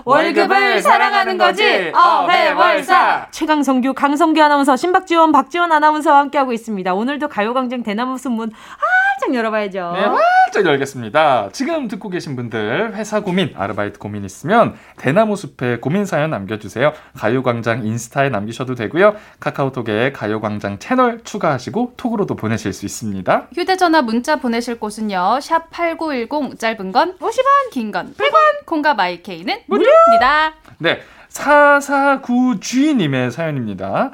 [0.03, 1.91] 월급을 사랑하는 거지?
[1.93, 3.27] 어회월사.
[3.31, 6.93] 최강성규 강성규 아나운서 신박지원 박지원 아나운서와 함께하고 있습니다.
[6.93, 8.51] 오늘도 가요광장 대나무 숲 문
[9.13, 9.91] 활짝 열어봐야죠.
[9.93, 11.49] 네 활짝 열겠습니다.
[11.51, 16.93] 지금 듣고 계신 분들 회사 고민 아르바이트 고민 있으면 대나무 숲에 고민 사연 남겨주세요.
[17.17, 19.15] 가요광장 인스타에 남기셔도 되고요.
[19.39, 23.47] 카카오톡에 가요광장 채널 추가하시고 톡으로도 보내실 수 있습니다.
[23.55, 25.39] 휴대전화 문자 보내실 곳은요.
[25.41, 28.65] 샵 8910 짧은 건 50원 긴 건 100원.
[28.65, 30.53] 콩과 마이케이는 무료입니다.
[30.79, 30.99] 네
[31.29, 34.11] 449G님의 사연입니다.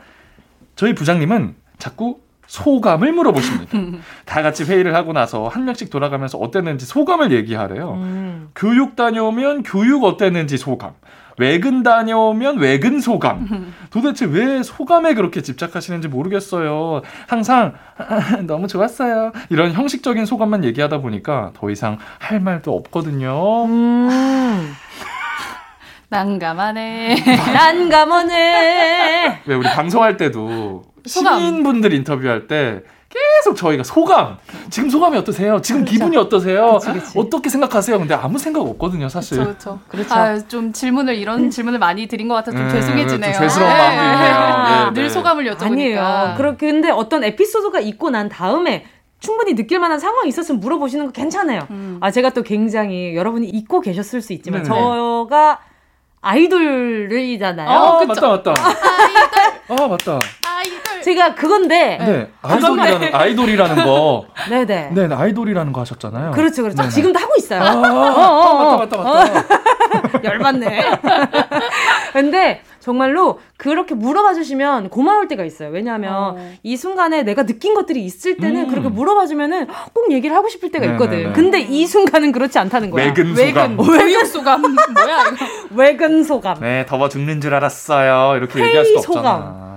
[0.75, 2.19] 저희 부장님은 자꾸
[2.49, 3.77] 소감을 물어보십니다.
[4.25, 7.93] 다 같이 회의를 하고 나서 한 명씩 돌아가면서 어땠는지 소감을 얘기하래요.
[7.93, 8.49] 음.
[8.55, 10.93] 교육 다녀오면 교육 어땠는지 소감.
[11.37, 13.71] 외근 다녀오면 외근 소감.
[13.91, 17.03] 도대체 왜 소감에 그렇게 집착하시는지 모르겠어요.
[17.27, 17.75] 항상
[18.47, 19.31] 너무 좋았어요.
[19.49, 23.65] 이런 형식적인 소감만 얘기하다 보니까 더 이상 할 말도 없거든요.
[23.65, 24.73] 음.
[26.09, 27.15] 난감하네.
[27.53, 29.41] 난감하네.
[29.45, 34.37] 왜 우리 방송할 때도 시민분들 인터뷰할 때 계속 저희가 소감
[34.69, 35.59] 지금 소감이 어떠세요?
[35.61, 35.93] 지금 그렇죠.
[35.97, 36.73] 기분이 어떠세요?
[36.79, 37.19] 그치, 그치.
[37.19, 37.97] 어떻게 생각하세요?
[37.97, 39.39] 근데 아무 생각 없거든요, 사실.
[39.39, 39.79] 그렇죠.
[39.87, 40.13] 그렇죠.
[40.13, 43.33] 아, 좀 질문을 이런 질문을 많이 드린 것 같아서 좀 음, 죄송해지네요.
[43.49, 44.13] 좀 마음도 네.
[44.13, 44.85] 있네요.
[44.89, 45.09] 네, 늘 네.
[45.09, 45.63] 소감을 여쭤보니까.
[45.63, 46.33] 아니에요.
[46.37, 48.85] 그렇게 근데 어떤 에피소드가 있고 난 다음에
[49.19, 51.67] 충분히 느낄 만한 상황이 있었으면 물어보시는 거 괜찮아요.
[51.71, 51.97] 음.
[52.01, 54.73] 아 제가 또 굉장히 여러분이 잊고 계셨을 수 있지만 네네.
[54.75, 55.59] 저가
[56.21, 57.69] 아이돌이잖아요.
[57.69, 58.53] 아, 맞다, 맞다.
[58.53, 59.83] 아이돌.
[59.83, 60.19] 아, 맞다.
[61.01, 61.97] 제가 그건데.
[61.97, 62.27] 네.
[62.41, 64.25] 아이돌이라는, 아이돌이라는 거.
[64.49, 64.91] 네네.
[64.95, 66.31] 네, 아이돌이라는 거 하셨잖아요.
[66.31, 66.77] 그렇죠, 그렇죠.
[66.81, 66.89] 네네.
[66.89, 67.61] 지금도 하고 있어요.
[67.61, 69.39] 아, 어, 어, 맞다, 맞다, 맞다.
[69.39, 69.69] 어.
[70.23, 70.83] 열받네.
[72.13, 75.69] 근데 정말로 그렇게 물어봐 주시면 고마울 때가 있어요.
[75.69, 76.51] 왜냐하면 어.
[76.63, 78.67] 이 순간에 내가 느낀 것들이 있을 때는 음.
[78.69, 81.17] 그렇게 물어봐 주면은 꼭 얘기를 하고 싶을 때가 있거든.
[81.17, 81.33] 네네네.
[81.33, 83.05] 근데 이 순간은 그렇지 않다는 거야.
[83.05, 83.77] 외근 소감.
[83.79, 84.61] 외근 소감.
[84.61, 85.45] 뭐야 이거.
[85.75, 86.59] 외근 소감.
[86.61, 88.37] 네, 더워 죽는 줄 알았어요.
[88.37, 89.13] 이렇게 얘기할 수 없잖아.
[89.21, 89.68] 소감.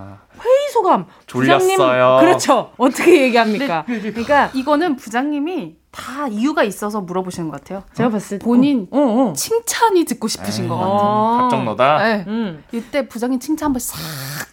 [0.44, 1.06] 회의 소감.
[1.26, 1.76] 졸렸어요.
[1.76, 2.72] 부장님, 그렇죠.
[2.76, 3.84] 어떻게 얘기합니까?
[3.86, 7.82] 그러니까 이거는 부장님이 다 이유가 있어서 물어보시는 것 같아요.
[7.94, 9.32] 제가 봤을 때 본인 어, 어, 어.
[9.34, 11.38] 칭찬이 듣고 싶으신 에이, 것 같아요.
[11.42, 11.98] 답정너다.
[12.02, 12.24] 네.
[12.26, 12.64] 음.
[12.72, 13.98] 이때 부장님 칭찬 한번 싹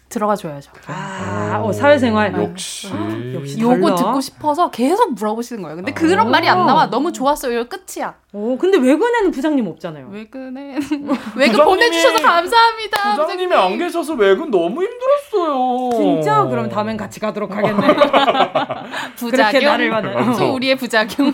[0.10, 0.72] 들어가 줘야죠.
[0.88, 2.34] 아, 어, 사회생활.
[2.42, 2.90] 역시.
[2.92, 5.76] 아, 역시 요거 듣고 싶어서 계속 물어보시는 거예요.
[5.78, 6.30] 근데 그런 아.
[6.30, 6.90] 말이 안 나와.
[6.90, 7.66] 너무 좋았어요.
[7.66, 8.16] 끝이야.
[8.34, 10.10] 오, 근데 외근에는 부장님 없잖아요.
[10.12, 10.78] 외근에
[11.36, 13.16] 외근 보내주셔서 감사합니다.
[13.16, 15.90] 부장님이 안 계셔서 외근 너무 힘들었어요.
[15.96, 16.44] 진짜?
[16.46, 17.88] 그럼 다음엔 같이 가도록 하겠네.
[19.16, 19.64] 부작용.
[19.64, 19.92] 나를
[20.38, 21.34] 또 우리의 부작용.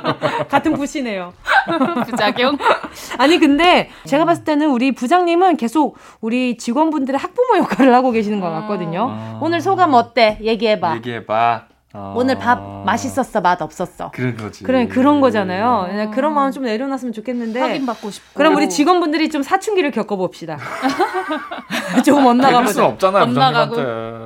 [0.48, 1.32] 같은 부시네요.
[2.06, 2.56] 부작용.
[3.18, 8.50] 아니 근데 제가 봤을 때는 우리 부장님은 계속 우리 직원분들의 학부모 역할을 하고 계시는 것
[8.50, 9.08] 같거든요.
[9.10, 9.38] 아.
[9.42, 10.38] 오늘 소감 어때?
[10.40, 10.96] 얘기해봐.
[10.96, 11.66] 얘기해봐.
[11.96, 12.12] 어...
[12.16, 14.10] 오늘 밥 맛있었어 맛 없었어?
[14.12, 14.64] 그런 거지.
[14.64, 15.86] 그런 그런 거잖아요.
[15.88, 16.10] 어...
[16.12, 18.30] 그런 마음 좀 내려놨으면 좋겠는데 확인받고 싶고.
[18.34, 20.58] 그럼 우리 직원분들이 좀 사춘기를 겪어봅시다.
[22.04, 22.86] 조금 엇나가 보자.
[22.86, 23.76] 없잖아요 엇나가고.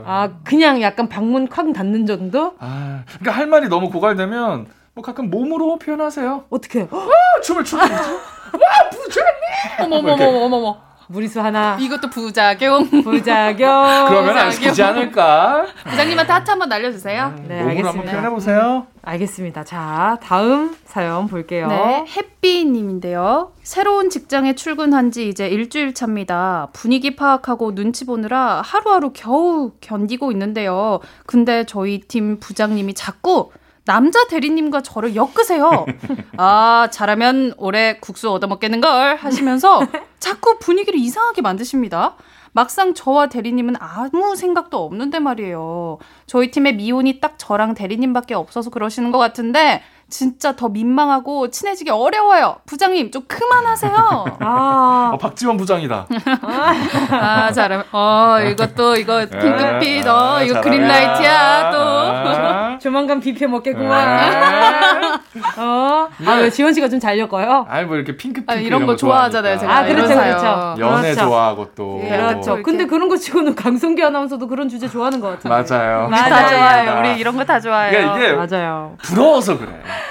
[0.06, 2.54] 아 그냥 약간 방문 확 닫는 정도?
[2.58, 6.44] 아 그러니까 할 말이 너무 고갈되면 뭐 가끔 몸으로 표현하세요.
[6.48, 7.06] 어떻게 와
[7.42, 9.92] 춤을 추고 와 부처님!
[9.92, 11.76] 어머머머머머머 무리수 하나.
[11.80, 12.88] 이것도 부작용.
[13.02, 14.06] 부작용.
[14.08, 15.66] 그러면 안 시키지 않을까?
[15.88, 17.34] 부장님한테 하트 한번 날려주세요.
[17.48, 17.88] 네, 알겠습니다.
[17.88, 18.86] 한번 표현해 보세요.
[18.90, 19.64] 음, 알겠습니다.
[19.64, 21.66] 자, 다음 사연 볼게요.
[21.68, 23.52] 네, 햇비님인데요.
[23.62, 26.68] 새로운 직장에 출근한 지 이제 일주일 차입니다.
[26.74, 31.00] 분위기 파악하고 눈치 보느라 하루하루 겨우 견디고 있는데요.
[31.26, 33.50] 근데 저희 팀 부장님이 자꾸
[33.88, 35.86] 남자 대리님과 저를 엮으세요.
[36.36, 39.80] 아, 잘하면 올해 국수 얻어먹겠는걸 하시면서
[40.20, 42.14] 자꾸 분위기를 이상하게 만드십니다.
[42.52, 45.96] 막상 저와 대리님은 아무 생각도 없는데 말이에요.
[46.26, 52.56] 저희 팀에 미혼이 딱 저랑 대리님밖에 없어서 그러시는 것 같은데 진짜 더 민망하고 친해지기 어려워요.
[52.66, 53.92] 부장님 좀 그만하세요.
[54.40, 56.06] 아, 어, 박지원 부장이다.
[57.12, 59.38] 아 잘하면 어 이것도 이거 네.
[59.38, 60.60] 핑크빛 어 아, 이거 잘하네.
[60.76, 61.78] 그린라이트야 또.
[61.80, 63.90] 아, 조만간 뷔페 먹겠구만.
[64.08, 65.20] 아,
[65.58, 67.66] 어, 아, 왜 지원 씨가 좀 잘렸고요?
[67.68, 69.76] 아이 뭐 이렇게 핑크 핑크 아, 이런 거 좋아하잖아요, 제가.
[69.78, 70.74] 아, 그렇죠, 이런 그렇죠.
[70.78, 71.20] 연애 그렇죠.
[71.28, 72.52] 좋아하고 또 그렇죠.
[72.52, 72.62] 이렇게.
[72.62, 75.48] 근데 그런 거 치고는 강성기 아나운서도 그런 주제 좋아하는 것 같은데.
[75.48, 76.08] 맞아요.
[76.08, 76.28] 맞아요.
[76.30, 77.00] 다 좋아요.
[77.00, 77.90] 우리 이런 거 다 좋아해요.
[77.92, 78.94] 그러니까 이게 맞아요.
[79.02, 79.70] 부러워서 그래.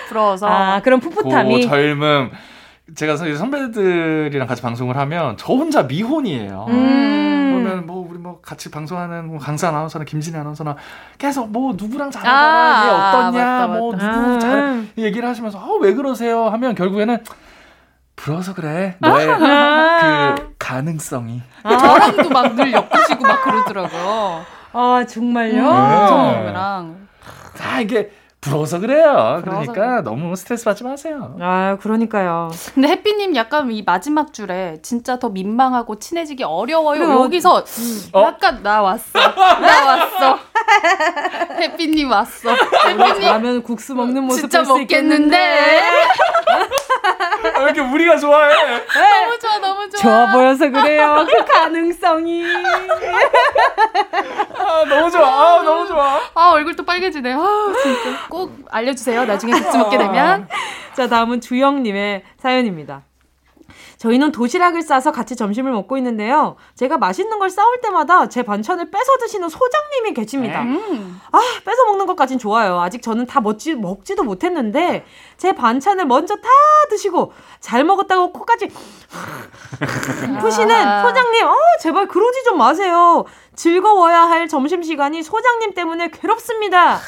[0.10, 0.48] 부러워서.
[0.48, 1.68] 아, 그런 그 풋풋함이.
[1.68, 2.32] 젊음.
[2.96, 6.66] 제가 선- 선배들이랑 같이 방송을 하면 저 혼자 미혼이에요.
[6.70, 7.62] 음.
[7.64, 10.76] 그러면 뭐 우리 뭐 같이 방송하는 뭐 강사 아나운서나 김진희 아나운서나
[11.18, 12.90] 계속 뭐 누구랑 잘 아, 알아, 얘
[13.30, 14.12] 어떻냐, 맞다, 뭐 맞다.
[14.12, 14.40] 누구 아.
[14.40, 17.18] 잘 얘기를 하시면서 어, 왜 그러세요 하면 결국에는
[18.16, 20.36] 부러워서 그래 너의 아.
[20.38, 24.46] 그 가능성이 저랑도 막 늘 엮으시고 막 그러더라고요.
[24.74, 25.64] 아, 정말요?
[25.64, 26.08] 네.
[26.08, 26.96] 정우랑.
[27.58, 29.42] 다 이게 부러워서 그래요.
[29.44, 31.36] 부러워서 그러니까 너무 스트레스 받지 마세요.
[31.42, 32.50] 아, 그러니까요.
[32.76, 37.00] 근데 햇빛님 약간 이 마지막 줄에 진짜 더 민망하고 친해지기 어려워요.
[37.00, 37.24] 그럼.
[37.24, 37.64] 여기서
[38.14, 38.22] 어?
[38.22, 39.20] 약간 나 왔어.
[39.20, 40.40] 나 왔어.
[41.60, 42.50] 햇빛님 왔어.
[42.88, 45.38] 햇빛님 라면 국수 먹는 모습 진짜 볼수 있겠는데.
[45.38, 45.82] 먹겠는데.
[47.44, 48.56] 왜 이렇게 우리가 좋아해?
[48.56, 50.02] 너무 좋아, 너무 좋아.
[50.02, 51.26] 좋아 보여서 그래요.
[51.30, 52.44] 그 가능성이.
[54.58, 55.28] 아, 너무 좋아.
[55.28, 56.20] 아, 너무 좋아.
[56.34, 57.34] 아 얼굴도 빨개지네.
[57.34, 59.26] 아 진짜 꼭 알려주세요.
[59.26, 60.48] 나중에 국수 먹게 되면.
[60.96, 63.04] 자, 다음은 주영님의 사연입니다.
[63.98, 66.56] 저희는 도시락을 싸서 같이 점심을 먹고 있는데요.
[66.76, 70.62] 제가 맛있는 걸 싸올 때마다 제 반찬을 뺏어 드시는 소장님이 계십니다.
[70.62, 71.20] 음.
[71.32, 72.80] 아, 뺏어 먹는 것까진 좋아요.
[72.80, 75.06] 아직 저는 다 먹지, 먹지도 못했는데,
[75.38, 76.50] 제 반찬을 먼저 다
[76.90, 78.68] 드시고, 잘 먹었다고 코까지
[80.42, 81.04] 푸시는 아.
[81.04, 83.26] 소장님, 어, 제발 그러지 좀 마세요.
[83.56, 87.00] 즐거워야 할 점심시간이 소장님 때문에 괴롭습니다.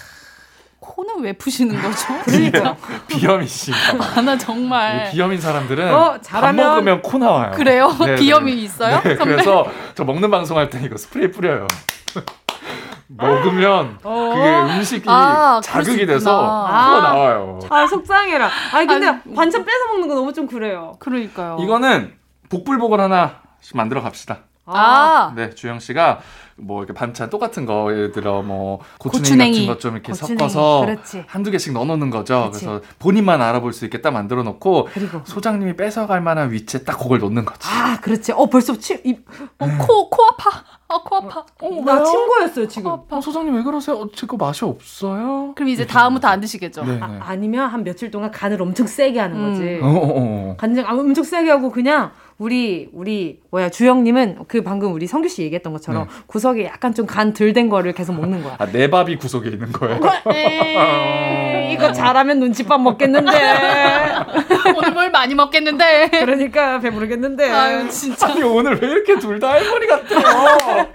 [0.79, 2.07] 코는 왜 푸시는 거죠?
[2.25, 2.75] 그러니까.
[3.07, 3.71] 비염이 씨.
[4.15, 5.09] 아, 나 정말.
[5.11, 7.51] 비염인 사람들은 어, 밥 잘하면- 먹으면 코 나와요.
[7.53, 7.93] 그래요?
[8.05, 8.61] 네, 비염이 네.
[8.61, 9.01] 있어요?
[9.03, 9.15] 네?
[9.15, 9.65] 그래서
[9.95, 11.67] 저 먹는 방송 할 때 이거 스프레이 뿌려요.
[13.07, 14.31] 먹으면 어.
[14.35, 16.05] 그게 음식이 아, 자극이.
[16.05, 16.87] 돼서 아.
[16.95, 17.59] 코가 나와요.
[17.69, 18.49] 아, 속상해라.
[18.73, 20.93] 아니, 근데 아니, 반찬 뺏어 먹는 거 너무 좀 그래요.
[20.99, 21.57] 그러니까요.
[21.59, 22.13] 이거는
[22.49, 24.39] 복불복을 하나씩 만들어 갑시다.
[24.65, 26.19] 아, 네, 주영 씨가
[26.61, 29.51] 뭐 이렇게 반찬 똑같은 거 예를 들어 뭐 고추냉이, 고추냉이.
[29.53, 31.23] 같은 것 좀 이렇게 고추냉이, 섞어서 그렇지.
[31.27, 32.49] 한두 개씩 넣어 놓는 거죠.
[32.51, 32.65] 그치.
[32.65, 35.21] 그래서 본인만 알아볼 수 있게 딱 만들어 놓고 그리고.
[35.23, 37.59] 소장님이 뺏어 갈 만한 위치에 딱 그걸 놓는 거지.
[37.69, 38.31] 아, 그렇지.
[38.33, 39.25] 어, 벌써 침, 입,
[39.59, 40.63] 어, 코, 코 아파.
[40.87, 41.45] 어, 코 아파.
[41.85, 42.91] 나 친구였어요, 지금.
[43.09, 43.95] 어, 소장님 왜 그러세요?
[43.97, 45.53] 어, 제거 맛이 없어요?
[45.55, 46.83] 그럼 이제 다음부터 안 드시겠죠?
[46.83, 46.99] 네 네.
[47.01, 49.51] 아, 아니면 한 며칠 동안 간을 엄청 세게 하는 음.
[49.51, 49.79] 거지.
[49.81, 50.13] 어, 어,
[50.51, 50.55] 어.
[50.57, 55.41] 간장 아, 엄청 세게 하고 그냥 우리 우리 뭐야 주영님은 그 방금 우리 성규 씨
[55.43, 56.13] 얘기했던 것처럼 네.
[56.27, 58.55] 구석에 약간 좀 간 덜 된 거를 계속 먹는 거야.
[58.57, 59.99] 아, 내 밥이 구석에 있는 거예요.
[60.33, 63.31] 에이, 이거 잘하면 눈치밥 먹겠는데.
[64.77, 66.09] 오늘 뭘 많이 먹겠는데.
[66.11, 67.49] 그러니까 배부르겠는데.
[67.51, 68.27] 아유, 진짜.
[68.27, 70.19] 아니 오늘 왜 이렇게 둘 다 할머니 같아요?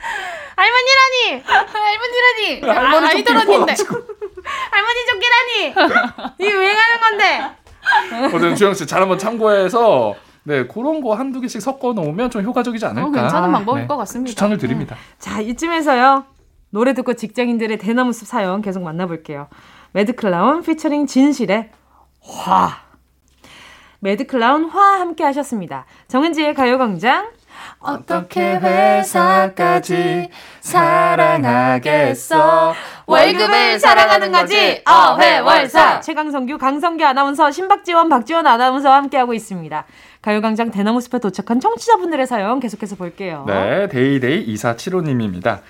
[0.56, 2.60] 할머니라니, 할머니라니.
[2.62, 3.74] 할머니 좀 아이돌 언니인데.
[4.70, 6.34] 할머니 쫓기라니.
[6.38, 7.42] 이게 왜 가는 건데?
[8.28, 10.14] 어쨌든 주영 씨 잘 한번 참고해서
[10.44, 13.08] 네 그런 거 한두 개씩 섞어 놓으면 좀 효과적이지 않을까?
[13.08, 14.30] 어, 괜찮은 방법일 네, 것 같습니다.
[14.30, 14.96] 추천을 드립니다.
[15.18, 16.24] 자 이쯤에서요
[16.70, 19.48] 노래 듣고 직장인들의 대나무숲 사연 계속 만나볼게요.
[19.92, 21.70] 매드클라운 피처링 진실의
[22.20, 22.84] 화.
[24.00, 25.86] 매드클라운 화 함께 하셨습니다.
[26.08, 27.30] 정은지의 가요광장.
[27.78, 30.28] 어떻게 회사까지
[30.60, 32.74] 사랑하겠어?
[33.06, 34.82] 월급을 사랑하는 거지.
[34.84, 36.00] 어회월사.
[36.00, 39.84] 최강성규, 강성규 아나운서, 신박지원, 박지원 아나운서와 함께하고 있습니다.
[40.24, 43.44] 가요광장 대나무 숲에 도착한 청취자분들의 사연 계속해서 볼게요.
[43.46, 45.60] 네, 데이데이 2475님입니다.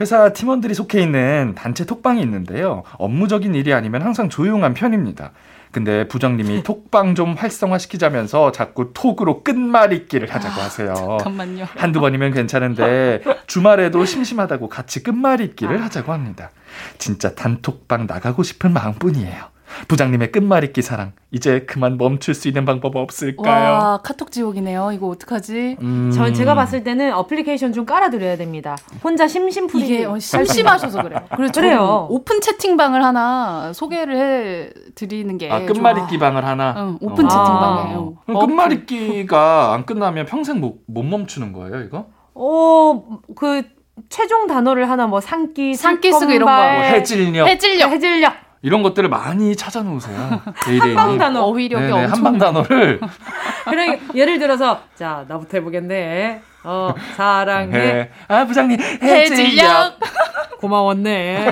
[0.00, 2.84] 회사 팀원들이 속해 있는 단체 톡방이 있는데요.
[2.98, 5.32] 업무적인 일이 아니면 항상 조용한 편입니다.
[5.72, 10.94] 근데 부장님이 톡방 좀 활성화시키자면서 자꾸 톡으로 끝말잇기를 하자고 하세요.
[10.94, 11.64] 잠깐만요.
[11.76, 16.50] 한두 번이면 괜찮은데 주말에도 심심하다고 같이 끝말잇기를 하자고 합니다.
[16.98, 19.51] 진짜 단톡방 나가고 싶은 마음뿐이에요.
[19.88, 23.72] 부장님의 끝말잇기 사랑 이제 그만 멈출 수 있는 방법 없을까요?
[23.72, 24.92] 와, 카톡 지옥이네요.
[24.92, 25.76] 이거 어떡하지?
[25.80, 26.10] 음.
[26.14, 28.76] 전 제가 봤을 때는 어플리케이션 좀 깔아드려야 됩니다.
[29.02, 29.84] 혼자 심심풀이.
[29.84, 31.20] 이게 어, 심심하셔서 그래요.
[31.36, 32.06] 그래서 그래요.
[32.10, 36.74] 오픈 채팅방을 하나 소개를 해 드리는 게 아 끝말잇기 방을 하나.
[36.78, 37.28] 응, 오픈 어.
[37.28, 38.16] 채팅방이에요.
[38.26, 42.06] 그럼 끝말잇기가 안 끝나면 평생 못, 못 멈추는 거예요, 이거?
[42.34, 43.02] 어,
[43.36, 43.62] 그
[44.08, 46.52] 최종 단어를 하나 뭐 산기, 산기 쓰고 이런 거.
[46.52, 47.90] 뭐 해질녘 해질녘.
[47.90, 48.32] 해질녘.
[48.62, 50.40] 이런 것들을 많이 찾아놓으세요.
[50.80, 51.42] 한방 단어.
[51.42, 53.00] 어휘력이 네네, 엄청 한방 단어를
[53.68, 56.40] 그래 예를 들어서 자 나부터 해보겠네.
[56.64, 58.10] 어 사랑해 네.
[58.28, 59.98] 아 부장님 해질녘.
[60.60, 61.44] 고마웠네.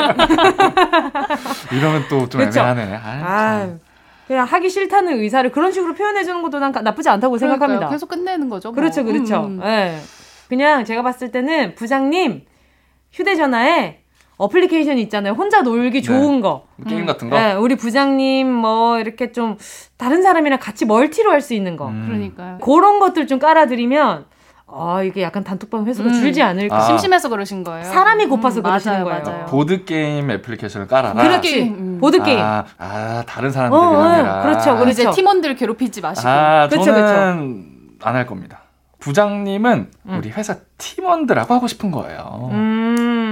[1.72, 2.61] 이러면 또좀 그쵸?
[2.61, 2.94] 애매하네.
[2.94, 3.68] 아, 아
[4.28, 7.66] 그냥 하기 싫다는 의사를 그런 식으로 표현해 주는 것도 난 나쁘지 않다고 생각합니다.
[7.66, 7.90] 그러니까요.
[7.90, 8.68] 계속 끝내는 거죠.
[8.68, 8.76] 뭐.
[8.76, 9.46] 그렇죠, 그렇죠.
[9.46, 9.61] 음.
[9.64, 9.98] 예.
[10.48, 12.44] 그냥 제가 봤을 때는 부장님
[13.12, 13.99] 휴대전화에
[14.45, 15.34] 어플리케이션이 있잖아요.
[15.34, 16.64] 혼자 놀기 좋은 거.
[16.88, 17.36] 게임 같은 거.
[17.38, 19.59] 네, 우리 부장님 뭐 이렇게 좀
[19.99, 21.88] 다른 사람이랑 같이 멀티로 할 수 있는 거.
[21.88, 22.05] 음.
[22.07, 22.59] 그러니까요.
[22.62, 24.24] 그런 것들 좀 깔아드리면
[24.72, 26.12] 아 이게 약간 단톡방 회수가 음.
[26.14, 26.76] 줄지 않을까.
[26.76, 26.80] 아.
[26.80, 27.84] 심심해서 그러신 거예요.
[27.84, 29.22] 사람이 고파서 음, 그러시는 맞아요, 거예요.
[29.24, 29.47] 맞아요.
[29.47, 31.22] 보드 게임 애플리케이션을 깔아라.
[31.22, 31.62] 그렇지.
[31.62, 31.99] 음.
[32.01, 32.38] 보드 게임.
[32.41, 34.43] 아, 아, 다른 사람들이 어, 어, 아니라.
[34.43, 34.91] 그렇죠, 그렇죠.
[34.91, 36.26] 이제 팀원들 괴롭히지 마시고.
[36.28, 37.66] 아, 그렇죠, 저는
[38.03, 38.61] 안할 겁니다.
[39.01, 42.51] 부장님은 우리 회사 팀원들하고 하고 싶은 거예요.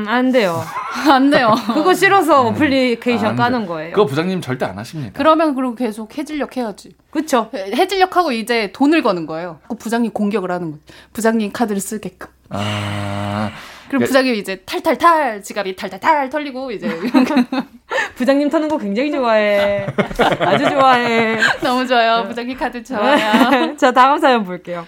[0.08, 0.64] 음, 안 돼요.
[1.10, 1.54] 안 돼요.
[1.74, 3.42] 그거 싫어서 어플리케이션 안 돼.
[3.42, 3.90] 까는 거예요.
[3.92, 5.12] 그거 부장님 절대 안 하십니다.
[5.14, 6.92] 그러면 그리고 계속 해질녘 해야지.
[7.10, 7.50] 그쵸?
[7.54, 9.60] 해질녘하고 이제 돈을 거는 거예요.
[9.68, 10.82] 그 부장님 공격을 하는 거예요.
[11.12, 12.28] 부장님 카드를 쓰게끔.
[12.50, 13.50] 아,
[13.88, 14.06] 그리고 예.
[14.06, 16.88] 부장님 이제 탈탈탈 지갑이 탈탈탈 털리고 이제
[18.16, 19.86] 부장님 타는 거 굉장히 좋아해.
[20.40, 21.38] 아주 좋아해.
[21.62, 22.24] 너무 좋아요.
[22.26, 23.76] 부장님 카드 좋아요.
[23.76, 24.86] 자, 다음 사연 볼게요.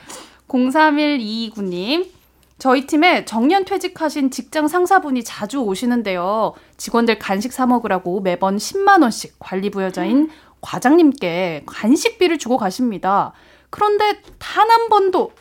[0.49, 2.20] 03129님.
[2.61, 6.53] 저희 팀에 정년 퇴직하신 직장 상사분이 자주 오시는데요.
[6.77, 10.29] 직원들 간식 사 먹으라고 매번 10만 원씩 관리 부여자인
[10.61, 13.33] 과장님께 간식비를 주고 가십니다.
[13.71, 15.33] 그런데 단 한 번도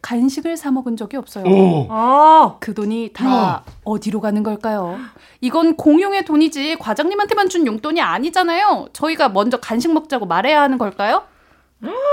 [0.00, 1.44] 간식을 사 먹은 적이 없어요.
[1.44, 1.86] 오.
[1.90, 4.98] 아, 그 돈이 다 어디로 가는 걸까요?
[5.42, 8.88] 이건 공용의 돈이지 과장님한테만 준 용돈이 아니잖아요.
[8.94, 11.24] 저희가 먼저 간식 먹자고 말해야 하는 걸까요?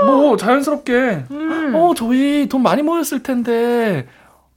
[0.04, 1.24] 뭐 자연스럽게.
[1.30, 1.72] 음.
[1.74, 4.06] 어, 저희 돈 많이 모였을 텐데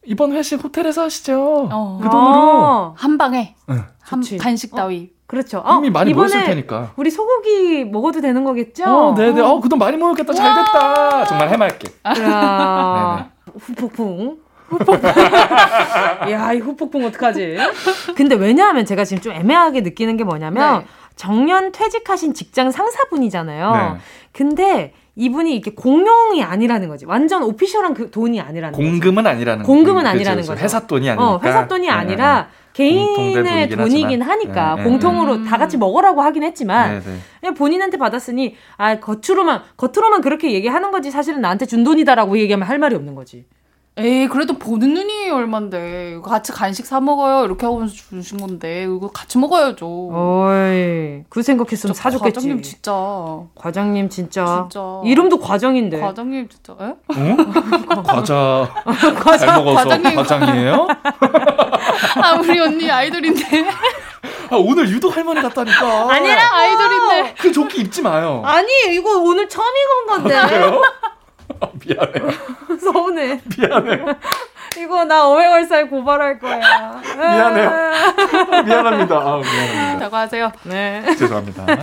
[0.06, 1.70] 이번 회식 호텔에서 하시죠.
[1.72, 2.00] 어.
[2.02, 3.84] 그 돈으로 아, 한 방에 응.
[4.02, 4.38] 한 좋지.
[4.38, 5.12] 간식 따위.
[5.28, 5.64] 그렇죠.
[5.66, 6.92] 어, 이미 많이 이번에 모였을 테니까.
[6.96, 8.84] 우리 소고기 먹어도 되는 거겠죠?
[8.86, 9.42] 어, 네네.
[9.42, 10.34] 어, 그돈 많이 모였겠다.
[10.34, 11.26] 잘 됐다.
[11.26, 11.88] 정말 해맑게.
[12.22, 14.38] 야, 후폭풍.
[14.68, 15.10] 후폭풍.
[16.30, 17.58] 야, 이 후폭풍 어떡하지?
[18.16, 20.86] 근데 왜냐하면 제가 지금 좀 애매하게 느끼는 게 뭐냐면 네.
[21.16, 23.72] 정년 퇴직하신 직장 상사분이잖아요.
[23.72, 24.00] 네.
[24.34, 27.06] 근데 이분이 이렇게 공용이 아니라는 거지.
[27.06, 28.90] 완전 오피셜한 그 돈이 아니라는 거지.
[28.90, 30.08] 공금은 아니라는 공금은 거죠.
[30.10, 30.54] 아니라는 그렇죠.
[30.54, 30.64] 거죠.
[30.64, 31.32] 회사 돈이 아니니까.
[31.34, 34.30] 어, 회사 돈이 네, 아니라 공통된 개인의 돈이긴 하지만.
[34.30, 35.50] 하니까 네, 네, 공통으로 네.
[35.50, 37.18] 다 같이 먹으라고 하긴 했지만 네, 네.
[37.40, 42.80] 그냥 본인한테 받았으니 아 겉으로만 겉으로만 그렇게 얘기하는 거지 사실은 나한테 준 돈이다라고 얘기하면 할
[42.80, 43.46] 말이 없는 거지.
[43.96, 49.38] 에이 그래도 보는 눈이 얼만데 같이 간식 사 먹어요 이렇게 하면서 주신 건데 이거 같이
[49.38, 49.86] 먹어야죠.
[50.12, 52.34] 어이 그 생각했으면 사줬겠지.
[52.36, 52.92] 과장님 진짜
[53.54, 54.68] 과장님 진짜.
[54.72, 56.00] 진짜 이름도 과정인데.
[56.00, 56.86] 과장님 진짜 에?
[56.88, 58.04] 어?
[58.04, 58.68] 과자
[59.24, 60.16] 과자- 잘 먹어서 과장님.
[60.16, 60.88] 과장이에요?
[62.24, 63.66] 아 우리 언니 아이돌인데
[64.50, 66.12] 아, 오늘 유독 할머니 같다니까.
[66.12, 68.42] 아니라 아이돌인데 그 조끼 입지 마요.
[68.44, 70.82] 아니 이거 오늘 처음 입은 건데 그래요?
[70.84, 71.13] 아,
[71.86, 72.14] 미안해.
[72.80, 73.42] 서운해.
[73.58, 74.06] 미안해.
[74.80, 76.60] 이거 나 어회월사에 고발할 거야.
[77.16, 77.70] 미안해요.
[78.66, 79.16] 미안합니다.
[79.16, 80.00] 아, 미안합니다.
[80.00, 80.52] 사과하세요.
[80.64, 81.04] 네.
[81.16, 81.66] 죄송합니다.
[81.66, 81.76] 네.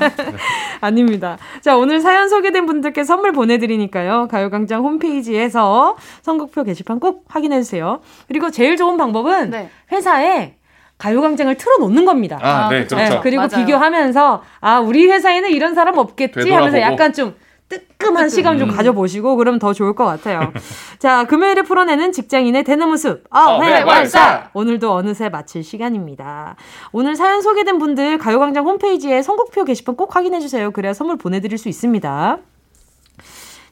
[0.81, 1.39] 아닙니다.
[1.61, 4.29] 자, 오늘 사연 소개된 분들께 선물 보내드리니까요.
[4.29, 8.01] 가요광장 홈페이지에서 선곡표 게시판 꼭 확인해주세요.
[8.27, 9.71] 그리고 제일 좋은 방법은 네.
[9.93, 10.55] 회사에
[10.99, 12.39] 가요광장을 틀어놓는 겁니다.
[12.43, 12.97] 아, 아, 네, 그쵸.
[12.97, 13.15] 그렇죠.
[13.15, 13.65] 네, 그리고 맞아요.
[13.65, 16.57] 비교하면서 아 우리 회사에는 이런 사람 없겠지 되돌아보고.
[16.67, 17.35] 하면서 약간 좀
[17.71, 20.53] 뜨끔한 시간 좀 가져보시고 그러면 더 좋을 것 같아요.
[20.99, 24.51] 자 금요일에 풀어내는 직장인의 대나무 숲 어회월사 어회월사.
[24.53, 26.57] 오늘도 어느새 마칠 시간입니다.
[26.93, 30.71] 오늘 사연 소개된 분들 가요광장 홈페이지에 선곡표 게시판 꼭 확인해 주세요.
[30.73, 32.39] 그래야 선물 보내드릴 수 있습니다.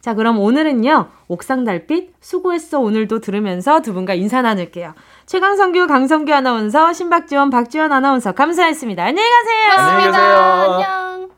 [0.00, 4.94] 자, 그럼 오늘은요, 옥상 달빛, 수고했어 오늘도 들으면서 두 분과 인사 나눌게요.
[5.26, 9.02] 최강성규, 강성규 아나운서, 신박지원, 박지원 아나운서, 감사했습니다.
[9.02, 9.86] 안녕히 가세요!
[9.86, 10.24] 안녕히 계세요.
[10.24, 11.37] 안녕.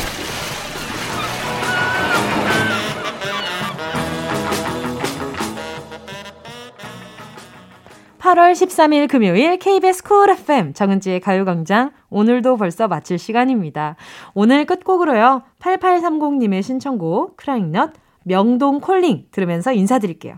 [8.21, 13.95] 8월 13일 금요일 KBS 쿨 FM 정은지의 가요광장 오늘도 벌써 마칠 시간입니다.
[14.35, 15.41] 오늘 끝곡으로요.
[15.59, 17.93] 8830님의 신청곡 크라잉넛
[18.23, 20.35] 명동 콜링 들으면서 인사드릴게요.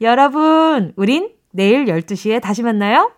[0.00, 3.10] 여러분, 우린 내일 12시에 다시 만나요.